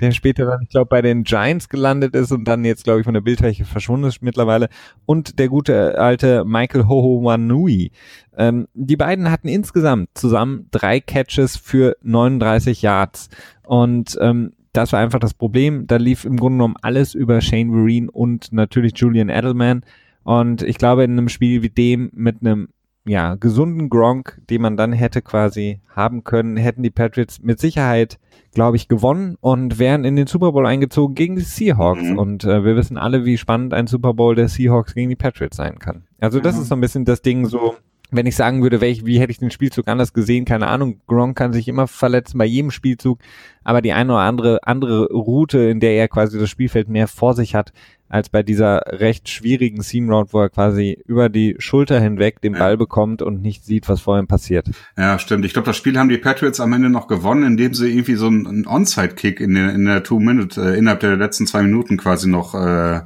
[0.00, 3.04] der später dann, ich glaube, bei den Giants gelandet ist und dann jetzt, glaube ich,
[3.04, 4.68] von der Bildfläche verschwunden ist mittlerweile.
[5.04, 7.92] Und der gute alte Michael Hoho Wanui.
[8.36, 13.28] Ähm, die beiden hatten insgesamt zusammen drei Catches für 39 Yards.
[13.64, 15.86] Und ähm, das war einfach das Problem.
[15.86, 19.82] Da lief im Grunde genommen alles über Shane Vereen und natürlich Julian Edelman.
[20.22, 22.68] Und ich glaube, in einem Spiel wie dem mit einem
[23.06, 28.18] ja, gesunden Gronk, den man dann hätte quasi haben können, hätten die Patriots mit Sicherheit
[28.56, 32.02] glaube ich, gewonnen und wären in den Super Bowl eingezogen gegen die Seahawks.
[32.02, 32.18] Mhm.
[32.18, 35.58] Und äh, wir wissen alle, wie spannend ein Super Bowl der Seahawks gegen die Patriots
[35.58, 36.04] sein kann.
[36.20, 36.62] Also das mhm.
[36.62, 37.76] ist so ein bisschen das Ding so,
[38.10, 41.36] wenn ich sagen würde, welch, wie hätte ich den Spielzug anders gesehen, keine Ahnung, Gronk
[41.36, 43.18] kann sich immer verletzen bei jedem Spielzug,
[43.64, 47.34] aber die eine oder andere, andere Route, in der er quasi das Spielfeld mehr vor
[47.34, 47.72] sich hat,
[48.08, 52.52] als bei dieser recht schwierigen Seam Route, wo er quasi über die Schulter hinweg den
[52.52, 54.70] Ball bekommt und nicht sieht, was vorhin passiert.
[54.96, 55.44] Ja, stimmt.
[55.44, 58.28] Ich glaube, das Spiel haben die Patriots am Ende noch gewonnen, indem sie irgendwie so
[58.28, 62.54] einen Onside-Kick in der, in der Two-Minute, äh, innerhalb der letzten zwei Minuten quasi noch
[62.54, 63.00] äh,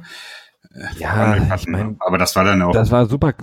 [0.97, 2.71] ja, ich mein, aber das war dann auch.
[2.71, 3.33] Das war super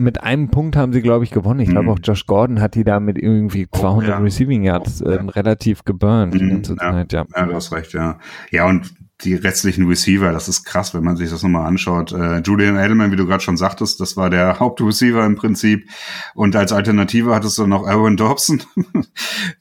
[0.00, 1.60] mit einem Punkt haben sie, glaube ich, gewonnen.
[1.60, 1.90] Ich glaube mhm.
[1.90, 4.18] auch Josh Gordon hat die da mit irgendwie 200 oh, ja.
[4.18, 7.26] Receiving Yards ähm, relativ geburnt mhm, Zeit, ja.
[7.34, 7.46] ja.
[7.46, 8.18] du hast recht, ja.
[8.50, 8.92] Ja, und
[9.24, 12.12] die restlichen Receiver, das ist krass, wenn man sich das nochmal anschaut.
[12.12, 15.88] Äh, Julian Edelman, wie du gerade schon sagtest, das war der Hauptreceiver im Prinzip.
[16.34, 18.62] Und als Alternative hattest du noch Aaron Dobson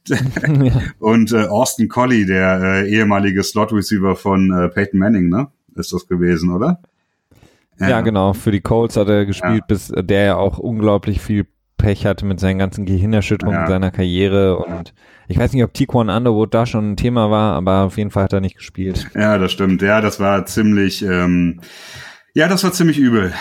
[0.07, 0.17] ja.
[0.99, 5.47] und äh, Austin Colley, der äh, ehemalige Slot-Receiver von äh, Peyton Manning, ne?
[5.75, 6.81] Ist das gewesen, oder?
[7.79, 8.33] Ja, ja, genau.
[8.33, 9.65] Für die Colts hat er gespielt, ja.
[9.67, 11.45] bis der ja auch unglaublich viel
[11.77, 13.67] Pech hatte mit seinen ganzen Gehirnerschütterungen ja.
[13.67, 14.93] seiner Karriere und
[15.27, 18.23] ich weiß nicht, ob Tiquan Underwood da schon ein Thema war, aber auf jeden Fall
[18.23, 19.07] hat er nicht gespielt.
[19.15, 19.81] Ja, das stimmt.
[19.81, 21.61] Ja, das war ziemlich, ähm,
[22.33, 23.33] ja, das war ziemlich übel.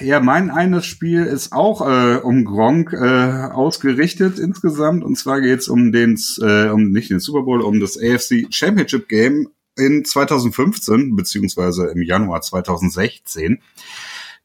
[0.00, 5.04] Ja, mein eines Spiel ist auch äh, um Gronk äh, ausgerichtet insgesamt.
[5.04, 9.08] Und zwar geht's um den, äh, um nicht den Super Bowl, um das AFC Championship
[9.08, 13.60] Game in 2015, beziehungsweise im Januar 2016,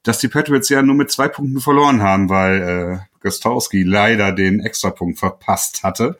[0.03, 4.59] dass die Patriots ja nur mit zwei Punkten verloren haben, weil äh, Gostowski leider den
[4.59, 6.17] Extrapunkt verpasst hatte.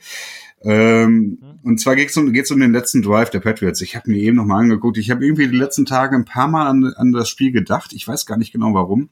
[0.64, 1.60] Ähm, mhm.
[1.64, 3.82] Und zwar geht es um, geht's um den letzten Drive der Patriots.
[3.82, 4.98] Ich habe mir eben nochmal angeguckt.
[4.98, 7.94] Ich habe irgendwie die letzten Tage ein paar Mal an, an das Spiel gedacht.
[7.94, 9.10] Ich weiß gar nicht genau warum.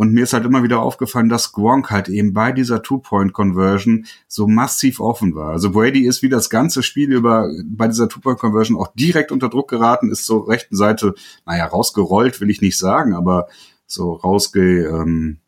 [0.00, 4.48] Und mir ist halt immer wieder aufgefallen, dass Gronk halt eben bei dieser Two-Point-Conversion so
[4.48, 5.50] massiv offen war.
[5.50, 9.68] Also Brady ist wie das ganze Spiel über bei dieser Two-Point-Conversion auch direkt unter Druck
[9.68, 11.12] geraten, ist zur rechten Seite,
[11.44, 13.48] naja, rausgerollt, will ich nicht sagen, aber
[13.86, 15.40] so rausge, ähm,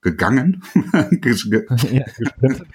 [0.00, 0.62] gegangen.
[1.90, 2.04] ja,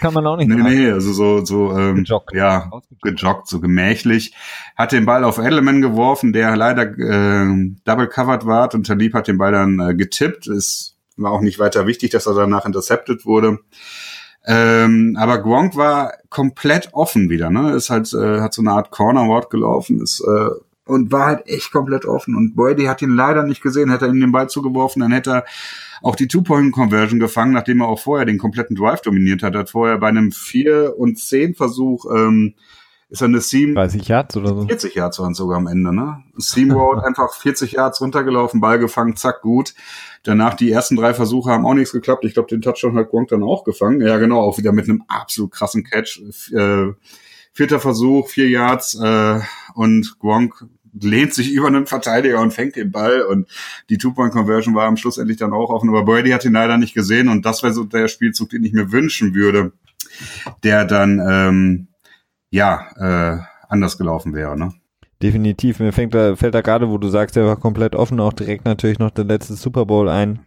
[0.01, 0.61] kann man auch nicht nee.
[0.61, 2.33] Nee, also so, so ähm, gejoggt.
[2.33, 2.69] ja,
[3.01, 4.35] gejoggt, so gemächlich.
[4.75, 9.29] Hat den Ball auf Edelman geworfen, der leider äh, double covered war und Talib hat
[9.29, 10.47] den Ball dann äh, getippt.
[10.47, 13.59] Ist war auch nicht weiter wichtig, dass er danach intercepted wurde.
[14.45, 17.73] Ähm, aber Gronk war komplett offen wieder, ne?
[17.73, 20.49] Ist halt, äh, hat so eine Art Corner-Ward gelaufen, ist, äh,
[20.85, 22.35] und war halt echt komplett offen.
[22.35, 25.31] Und Brady hat ihn leider nicht gesehen, hätte er ihm den Ball zugeworfen, dann hätte
[25.31, 25.45] er
[26.01, 29.53] auch die Two-Point-Conversion gefangen, nachdem er auch vorher den kompletten Drive dominiert hat.
[29.53, 32.55] Er hat vorher bei einem 4 und 10 Versuch ähm,
[33.13, 33.75] ist er eine Seam.
[33.75, 34.65] 30 Yards oder so?
[34.65, 36.23] 40 Yards waren sogar am Ende, ne?
[36.37, 39.75] Seam Road einfach 40 Yards runtergelaufen, Ball gefangen, zack, gut.
[40.23, 42.25] Danach die ersten drei Versuche haben auch nichts geklappt.
[42.25, 44.01] Ich glaube, den Touchdown hat Gronk dann auch gefangen.
[44.01, 46.23] Ja, genau, auch wieder mit einem absolut krassen Catch.
[46.53, 46.93] Äh,
[47.51, 49.39] vierter Versuch, vier Yards äh,
[49.75, 50.65] und Gronk
[50.99, 53.47] lehnt sich über einen Verteidiger und fängt den Ball und
[53.91, 56.95] die Two-Point-Conversion war am Schluss endlich dann auch offen, aber Brady hat ihn leider nicht
[56.95, 59.71] gesehen und das wäre so der Spielzug, den ich mir wünschen würde,
[60.63, 61.87] der dann ähm,
[62.53, 64.57] ja äh, anders gelaufen wäre.
[64.57, 64.71] Ne?
[65.21, 65.79] Definitiv.
[65.79, 68.65] Mir fängt da, fällt da gerade, wo du sagst, er war komplett offen, auch direkt
[68.65, 70.39] natürlich noch der letzte Super Bowl ein.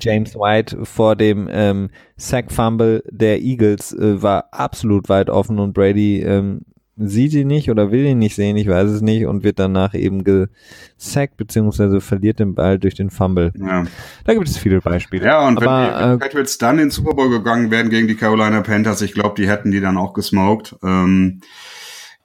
[0.00, 5.72] James White vor dem ähm, Sack Fumble der Eagles äh, war absolut weit offen und
[5.72, 6.60] Brady ähm,
[6.98, 9.94] sieht ihn nicht oder will ihn nicht sehen, ich weiß es nicht, und wird danach
[9.94, 13.52] eben gesackt, beziehungsweise verliert den Ball durch den Fumble.
[13.56, 13.84] Ja.
[14.24, 15.24] Da gibt es viele Beispiele.
[15.24, 18.16] Ja, und Aber, wenn die Patriots dann in den Super Bowl gegangen wären gegen die
[18.16, 20.76] Carolina Panthers, ich glaube, die hätten die dann auch gesmoked.
[20.82, 21.40] Ähm,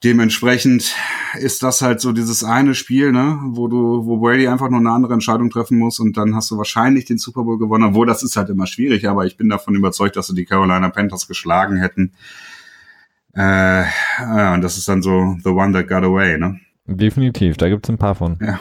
[0.04, 0.96] dementsprechend
[1.40, 4.92] ist das halt so dieses eine Spiel, ne, wo du, wo Brady einfach nur eine
[4.92, 8.24] andere Entscheidung treffen muss und dann hast du wahrscheinlich den Super Bowl gewonnen, obwohl das
[8.24, 11.78] ist halt immer schwierig, aber ich bin davon überzeugt, dass sie die Carolina Panthers geschlagen
[11.78, 12.12] hätten.
[13.36, 13.84] Äh,
[14.20, 16.60] ja, und das ist dann so the one that got away, ne?
[16.86, 18.38] Definitiv, da gibt's ein paar von.
[18.42, 18.60] Ja,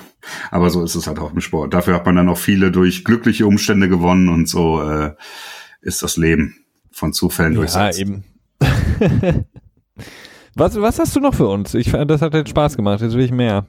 [0.51, 1.75] aber so ist es halt auch im Sport.
[1.75, 5.15] Dafür hat man dann auch viele durch glückliche Umstände gewonnen und so äh,
[5.81, 6.57] ist das Leben
[6.93, 7.99] von Zufällen durchsetzt.
[7.99, 8.25] Ja, eben.
[10.55, 11.75] was, was hast du noch für uns?
[11.75, 13.67] Ich das hat jetzt Spaß gemacht, jetzt will ich mehr.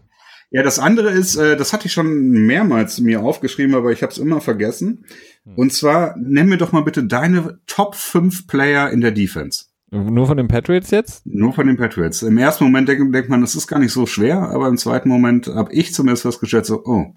[0.52, 4.12] Ja, das andere ist, äh, das hatte ich schon mehrmals mir aufgeschrieben, aber ich habe
[4.12, 5.04] es immer vergessen.
[5.46, 5.56] Hm.
[5.56, 9.66] Und zwar, nenn mir doch mal bitte deine Top 5 Player in der Defense.
[9.94, 11.24] Nur von den Patriots jetzt?
[11.28, 12.24] Nur von den Patriots.
[12.24, 15.08] Im ersten Moment denkt, denkt man, das ist gar nicht so schwer, aber im zweiten
[15.08, 17.14] Moment habe ich zumindest festgestellt, so, oh.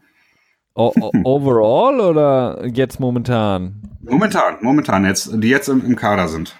[0.75, 0.93] o
[1.25, 3.81] overall oder jetzt momentan?
[4.03, 6.55] Momentan, momentan jetzt, die jetzt im, im Kader sind.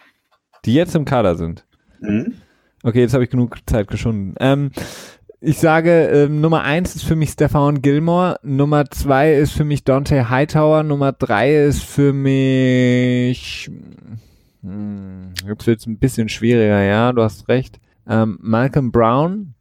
[0.65, 1.67] Die jetzt im Kader sind?
[2.01, 2.33] Mhm.
[2.83, 4.37] Okay, jetzt habe ich genug Zeit geschunden.
[4.41, 4.71] Ähm,
[5.41, 9.85] ich sage, ähm, Nummer eins ist für mich Stefan Gilmore, Nummer zwei ist für mich
[9.85, 13.71] Dante Hightower, Nummer drei ist für mich
[14.67, 17.81] hm, jetzt wird es ein bisschen schwieriger, ja, du hast recht.
[18.09, 19.55] Ähm, Malcolm Brown,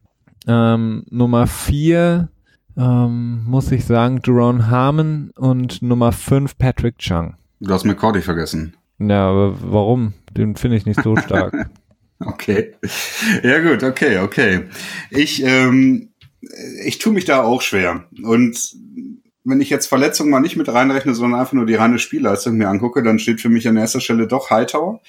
[0.46, 2.28] ähm, Nummer vier
[2.76, 7.34] ähm, muss ich sagen, Jerome Harmon und Nummer fünf Patrick Chung.
[7.60, 8.76] Du hast McCordy vergessen.
[8.98, 10.14] Ja, aber warum?
[10.32, 11.70] Den finde ich nicht so stark.
[12.20, 12.74] okay.
[13.42, 14.64] Ja gut, okay, okay.
[15.10, 16.10] Ich, ähm,
[16.84, 18.04] ich tue mich da auch schwer.
[18.22, 18.76] Und
[19.46, 22.68] wenn ich jetzt Verletzungen mal nicht mit reinrechne, sondern einfach nur die reine Spielleistung mir
[22.68, 25.00] angucke, dann steht für mich an erster Stelle doch Hightower,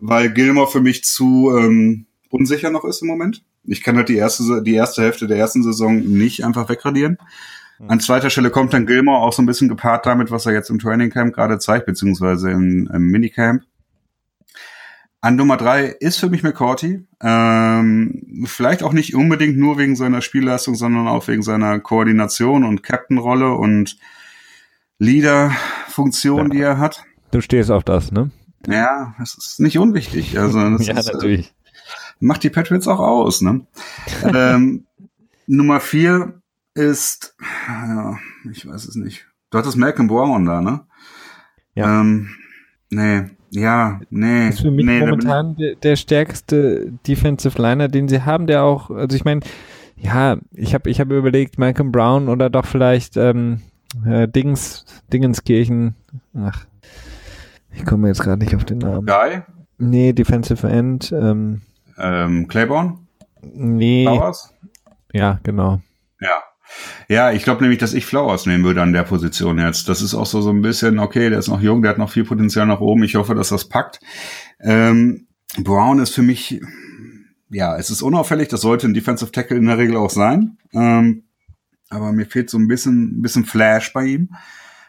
[0.00, 3.44] weil Gilmore für mich zu ähm, unsicher noch ist im Moment.
[3.64, 7.18] Ich kann halt die erste, die erste Hälfte der ersten Saison nicht einfach wegradieren.
[7.78, 7.90] Hm.
[7.90, 10.70] An zweiter Stelle kommt dann Gilmore auch so ein bisschen gepaart damit, was er jetzt
[10.70, 13.62] im Training Camp gerade zeigt, beziehungsweise im, im Minicamp.
[15.26, 17.04] An Nummer drei ist für mich McCourty.
[17.20, 22.84] Ähm, vielleicht auch nicht unbedingt nur wegen seiner Spielleistung, sondern auch wegen seiner Koordination und
[22.84, 23.98] Captain-Rolle und
[25.00, 26.48] Leader-Funktion, ja.
[26.48, 27.02] die er hat.
[27.32, 28.30] Du stehst auf das, ne?
[28.68, 30.38] Ja, das ist nicht unwichtig.
[30.38, 31.54] Also das ja, ist, äh, natürlich.
[32.20, 33.66] macht die Patriots auch aus, ne?
[34.32, 34.86] ähm,
[35.48, 36.40] Nummer vier
[36.74, 37.34] ist,
[37.66, 38.16] ja,
[38.48, 39.26] ich weiß es nicht.
[39.50, 40.86] Du hattest Malcolm Brown da, ne?
[41.74, 42.00] Ja.
[42.00, 42.30] Ähm,
[42.96, 44.48] nee, ja, nee.
[44.48, 48.90] Ist für mich nee, momentan der, der, stärkste Defensive Liner, den sie haben, der auch,
[48.90, 49.40] also ich meine,
[49.96, 53.62] ja, ich habe ich hab überlegt, Malcolm Brown oder doch vielleicht ähm,
[54.04, 55.94] äh, Dings, Dingenskirchen.
[56.34, 56.66] Ach,
[57.72, 59.06] ich komme jetzt gerade nicht auf den Namen.
[59.06, 59.42] Guy?
[59.78, 61.12] Nee, Defensive End.
[61.12, 61.62] Ähm,
[61.98, 62.98] ähm, Claiborne?
[63.42, 64.04] Nee.
[64.04, 64.54] Flowers?
[65.12, 65.80] Ja, genau.
[66.20, 66.42] Ja,
[67.08, 69.88] ja, ich glaube nämlich, dass ich Flowers nehmen würde an der Position jetzt.
[69.88, 72.10] Das ist auch so, so ein bisschen, okay, der ist noch jung, der hat noch
[72.10, 73.04] viel Potenzial nach oben.
[73.04, 74.00] Ich hoffe, dass das packt.
[74.60, 75.26] Ähm,
[75.58, 76.60] Brown ist für mich,
[77.50, 80.58] ja, es ist unauffällig, das sollte ein Defensive Tackle in der Regel auch sein.
[80.72, 81.24] Ähm,
[81.90, 84.30] aber mir fehlt so ein bisschen, ein bisschen Flash bei ihm.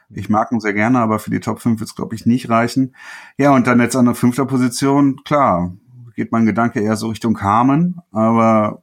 [0.09, 2.49] Ich mag ihn sehr gerne, aber für die Top 5 wird es, glaube ich, nicht
[2.49, 2.95] reichen.
[3.37, 5.75] Ja, und dann jetzt an der fünfter Position, klar,
[6.15, 8.81] geht mein Gedanke eher so Richtung Carmen, aber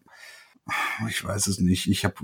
[1.09, 1.89] ich weiß es nicht.
[1.89, 2.15] Ich habe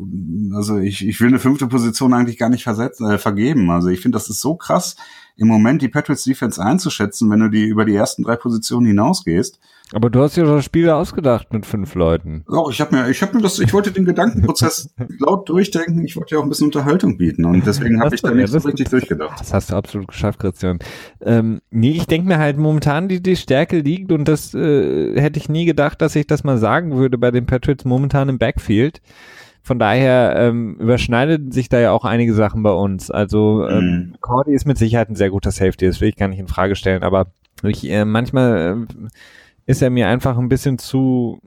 [0.55, 3.71] also ich, ich will eine fünfte Position eigentlich gar nicht versetzen, äh, vergeben.
[3.71, 4.97] Also ich finde, das ist so krass,
[5.37, 9.59] im Moment die Patriots Defense einzuschätzen, wenn du die über die ersten drei Positionen hinausgehst.
[9.93, 12.45] Aber du hast ja das Spiel ausgedacht mit fünf Leuten.
[12.47, 16.05] Doch, ich habe mir, ich habe mir das, ich wollte den Gedankenprozess laut durchdenken.
[16.05, 18.59] Ich wollte ja auch ein bisschen Unterhaltung bieten und deswegen habe ich da nicht so
[18.59, 19.41] richtig durchgedacht.
[19.41, 20.79] Das hast du absolut geschafft, Christian.
[21.21, 25.41] Ähm, nee, ich denke mir halt momentan, die die Stärke liegt und das äh, hätte
[25.41, 29.01] ich nie gedacht, dass ich das mal sagen würde bei den Patriots momentan im Backfield.
[29.63, 33.11] Von daher ähm, überschneiden sich da ja auch einige Sachen bei uns.
[33.11, 34.15] Also ähm, mhm.
[34.21, 36.77] Cordy ist mit Sicherheit ein sehr guter Safety, das will ich gar nicht in Frage
[36.77, 37.27] stellen, aber
[37.63, 39.09] ich, äh, manchmal äh,
[39.71, 41.41] ist er mir einfach ein bisschen zu,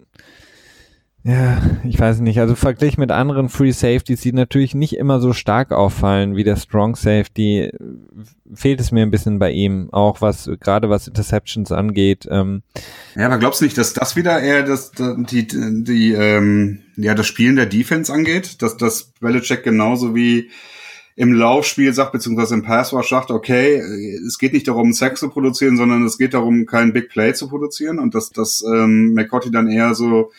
[1.25, 5.33] ja, ich weiß nicht, also verglichen mit anderen Free Safeties, die natürlich nicht immer so
[5.33, 7.69] stark auffallen wie der Strong Safety,
[8.53, 12.25] fehlt es mir ein bisschen bei ihm, auch was, gerade was Interceptions angeht.
[12.31, 12.63] Ähm.
[13.15, 17.27] Ja, aber glaubst du nicht, dass das wieder eher das, die, die, ähm, ja, das
[17.27, 18.61] Spielen der Defense angeht?
[18.61, 20.49] Dass das Belichick genauso wie
[21.15, 23.77] im Laufspiel sagt, beziehungsweise im Passwash sagt, okay,
[24.25, 27.47] es geht nicht darum, Sex zu produzieren, sondern es geht darum, kein Big Play zu
[27.47, 27.99] produzieren.
[27.99, 30.31] Und dass, dass ähm, McCotti dann eher so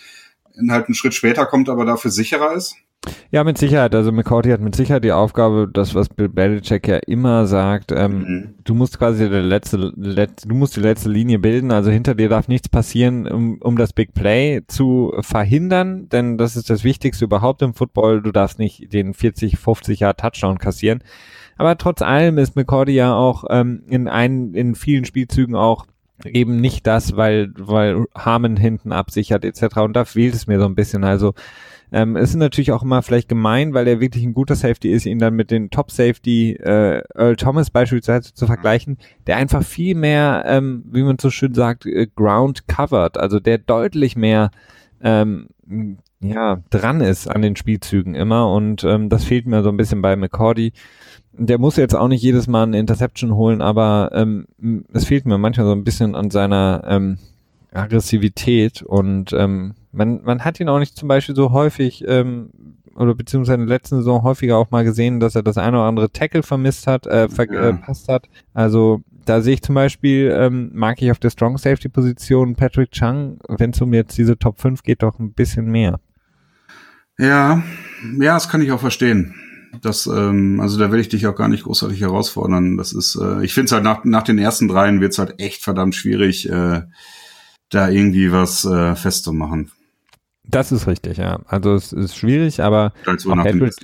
[0.71, 2.77] halt einen Schritt später kommt, aber dafür sicherer ist?
[3.31, 3.95] Ja, mit Sicherheit.
[3.95, 8.19] Also McCourty hat mit Sicherheit die Aufgabe, das, was Bill Belichick ja immer sagt, ähm,
[8.19, 8.55] mhm.
[8.65, 12.29] du musst quasi der letzte, let, du musst die letzte Linie bilden, also hinter dir
[12.29, 17.25] darf nichts passieren, um, um das Big Play zu verhindern, denn das ist das Wichtigste
[17.25, 18.23] überhaupt im Football.
[18.23, 21.03] Du darfst nicht den 40, 50 Jahr Touchdown kassieren.
[21.57, 25.87] Aber trotz allem ist McCourty ja auch ähm, in ein, in vielen Spielzügen auch
[26.25, 29.79] eben nicht das, weil, weil Harmon hinten absichert etc.
[29.79, 31.05] Und da fehlt es mir so ein bisschen.
[31.05, 31.35] Also
[31.93, 35.07] ähm, es ist natürlich auch immer vielleicht gemein, weil er wirklich ein guter Safety ist,
[35.07, 39.95] ihn dann mit den Top Safety äh, Earl Thomas beispielsweise zu vergleichen, der einfach viel
[39.95, 44.51] mehr, ähm, wie man so schön sagt, äh, ground covered, also der deutlich mehr
[45.03, 45.49] ähm,
[46.25, 50.03] ja, dran ist an den Spielzügen immer und ähm, das fehlt mir so ein bisschen
[50.03, 50.73] bei McCordy
[51.37, 54.47] der muss jetzt auch nicht jedes Mal eine Interception holen, aber ähm,
[54.93, 57.19] es fehlt mir manchmal so ein bisschen an seiner ähm,
[57.73, 62.51] Aggressivität und ähm, man, man hat ihn auch nicht zum Beispiel so häufig ähm,
[62.95, 65.89] oder beziehungsweise in der letzten Saison häufiger auch mal gesehen, dass er das eine oder
[65.89, 68.15] andere Tackle vermisst hat, äh, verpasst ja.
[68.15, 68.29] hat.
[68.53, 72.93] Also da sehe ich zum Beispiel, ähm, mag ich auf der Strong Safety Position Patrick
[72.93, 75.99] Chung, wenn es um jetzt diese Top 5 geht, doch ein bisschen mehr.
[77.19, 77.63] Ja,
[78.19, 79.35] ja, das kann ich auch verstehen.
[79.83, 82.77] Das, ähm, also da will ich dich auch gar nicht großartig herausfordern.
[82.77, 85.41] Das ist, äh, ich finde es halt nach, nach den ersten dreien wird es halt
[85.41, 86.83] echt verdammt schwierig, äh,
[87.71, 89.73] da irgendwie was äh, festzumachen.
[90.45, 91.41] Das ist richtig, ja.
[91.47, 93.75] Also es ist schwierig, aber so Patrick,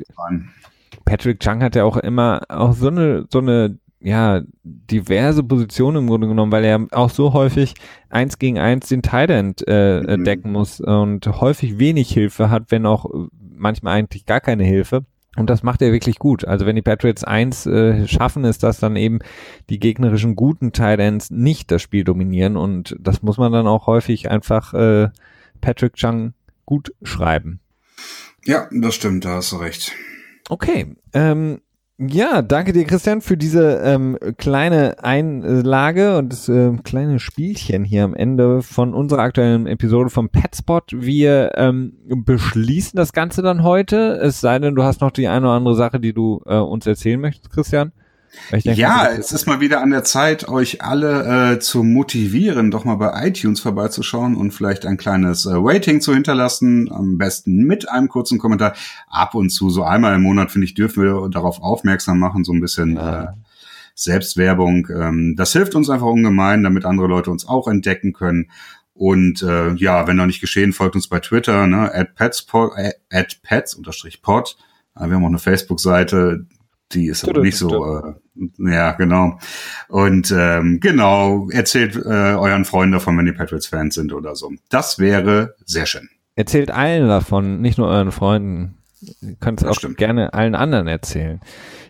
[1.05, 6.07] Patrick Chung hat ja auch immer auch so eine, so eine ja, diverse Position im
[6.07, 7.75] Grunde genommen, weil er auch so häufig
[8.09, 10.25] eins gegen eins den End äh, mhm.
[10.25, 13.07] decken muss und häufig wenig Hilfe hat, wenn auch
[13.39, 15.05] manchmal eigentlich gar keine Hilfe.
[15.37, 16.45] Und das macht er wirklich gut.
[16.45, 19.21] Also wenn die Patriots eins äh, schaffen, ist das dann eben
[19.69, 22.57] die gegnerischen guten Tight Ends nicht das Spiel dominieren.
[22.57, 25.11] Und das muss man dann auch häufig einfach äh,
[25.61, 26.35] Patrick Chung
[26.67, 27.61] gut schreiben.
[28.45, 29.93] Ja, das stimmt, da hast du recht.
[30.49, 30.97] Okay.
[31.13, 31.61] Ähm,
[32.09, 38.05] ja, danke dir, Christian, für diese ähm, kleine Einlage und das äh, kleine Spielchen hier
[38.05, 40.93] am Ende von unserer aktuellen Episode vom Petspot.
[40.95, 45.47] Wir ähm, beschließen das Ganze dann heute, es sei denn, du hast noch die eine
[45.47, 47.93] oder andere Sache, die du äh, uns erzählen möchtest, Christian.
[48.53, 52.85] Denke, ja, es ist mal wieder an der Zeit, euch alle äh, zu motivieren, doch
[52.85, 56.91] mal bei iTunes vorbeizuschauen und vielleicht ein kleines äh, Rating zu hinterlassen.
[56.93, 58.75] Am besten mit einem kurzen Kommentar.
[59.09, 62.53] Ab und zu, so einmal im Monat, finde ich, dürfen wir darauf aufmerksam machen, so
[62.53, 63.23] ein bisschen ja.
[63.23, 63.27] äh,
[63.95, 64.89] Selbstwerbung.
[64.91, 68.51] Ähm, das hilft uns einfach ungemein, damit andere Leute uns auch entdecken können.
[68.95, 72.93] Und äh, ja, wenn noch nicht geschehen, folgt uns bei Twitter, ne, at petspod, äh,
[73.11, 74.57] at pets unterstrich pod.
[74.95, 76.47] Wir haben auch eine Facebook-Seite,
[76.93, 78.15] die ist aber nicht so, äh,
[78.59, 79.39] ja, genau.
[79.89, 84.53] Und ähm, genau, erzählt äh, euren Freunden davon, wenn die Patriots-Fans sind oder so.
[84.69, 86.09] Das wäre sehr schön.
[86.35, 88.77] Erzählt allen davon, nicht nur euren Freunden.
[89.03, 89.97] Ihr könnt es auch stimmt.
[89.97, 91.41] gerne allen anderen erzählen.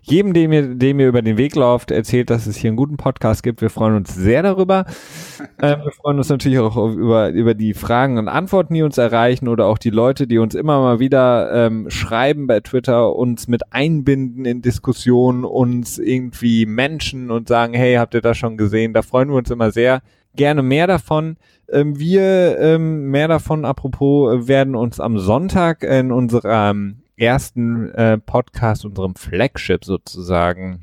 [0.03, 2.97] Jedem, dem ihr, dem ihr über den Weg lauft, erzählt, dass es hier einen guten
[2.97, 3.61] Podcast gibt.
[3.63, 4.85] Wir freuen uns sehr darüber.
[5.61, 9.49] ähm, wir freuen uns natürlich auch über, über die Fragen und Antworten, die uns erreichen
[9.49, 13.73] oder auch die Leute, die uns immer mal wieder ähm, schreiben bei Twitter, uns mit
[13.73, 18.95] einbinden in Diskussionen, uns irgendwie Menschen und sagen, hey, habt ihr das schon gesehen?
[18.95, 20.03] Da freuen wir uns immer sehr.
[20.37, 21.39] Gerne mehr davon.
[21.69, 28.85] Ähm, wir, ähm, mehr davon apropos, werden uns am Sonntag in unserem ersten äh, Podcast,
[28.85, 30.81] unserem Flagship sozusagen,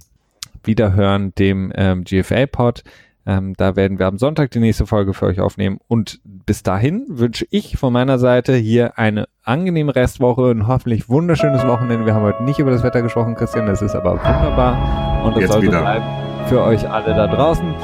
[0.64, 2.84] wiederhören, dem ähm, GFA-Pod.
[3.26, 5.80] Ähm, da werden wir am Sonntag die nächste Folge für euch aufnehmen.
[5.88, 11.68] Und bis dahin wünsche ich von meiner Seite hier eine angenehme Restwoche, ein hoffentlich wunderschönes
[11.68, 12.06] Wochenende.
[12.06, 15.26] Wir haben heute nicht über das Wetter gesprochen, Christian, das ist aber wunderbar.
[15.26, 17.76] Und das soll so bleiben für euch alle da draußen.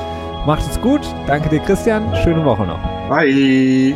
[0.46, 1.02] Macht es gut.
[1.28, 2.16] Danke dir, Christian.
[2.24, 2.80] Schöne Woche noch.
[3.10, 3.96] Bye.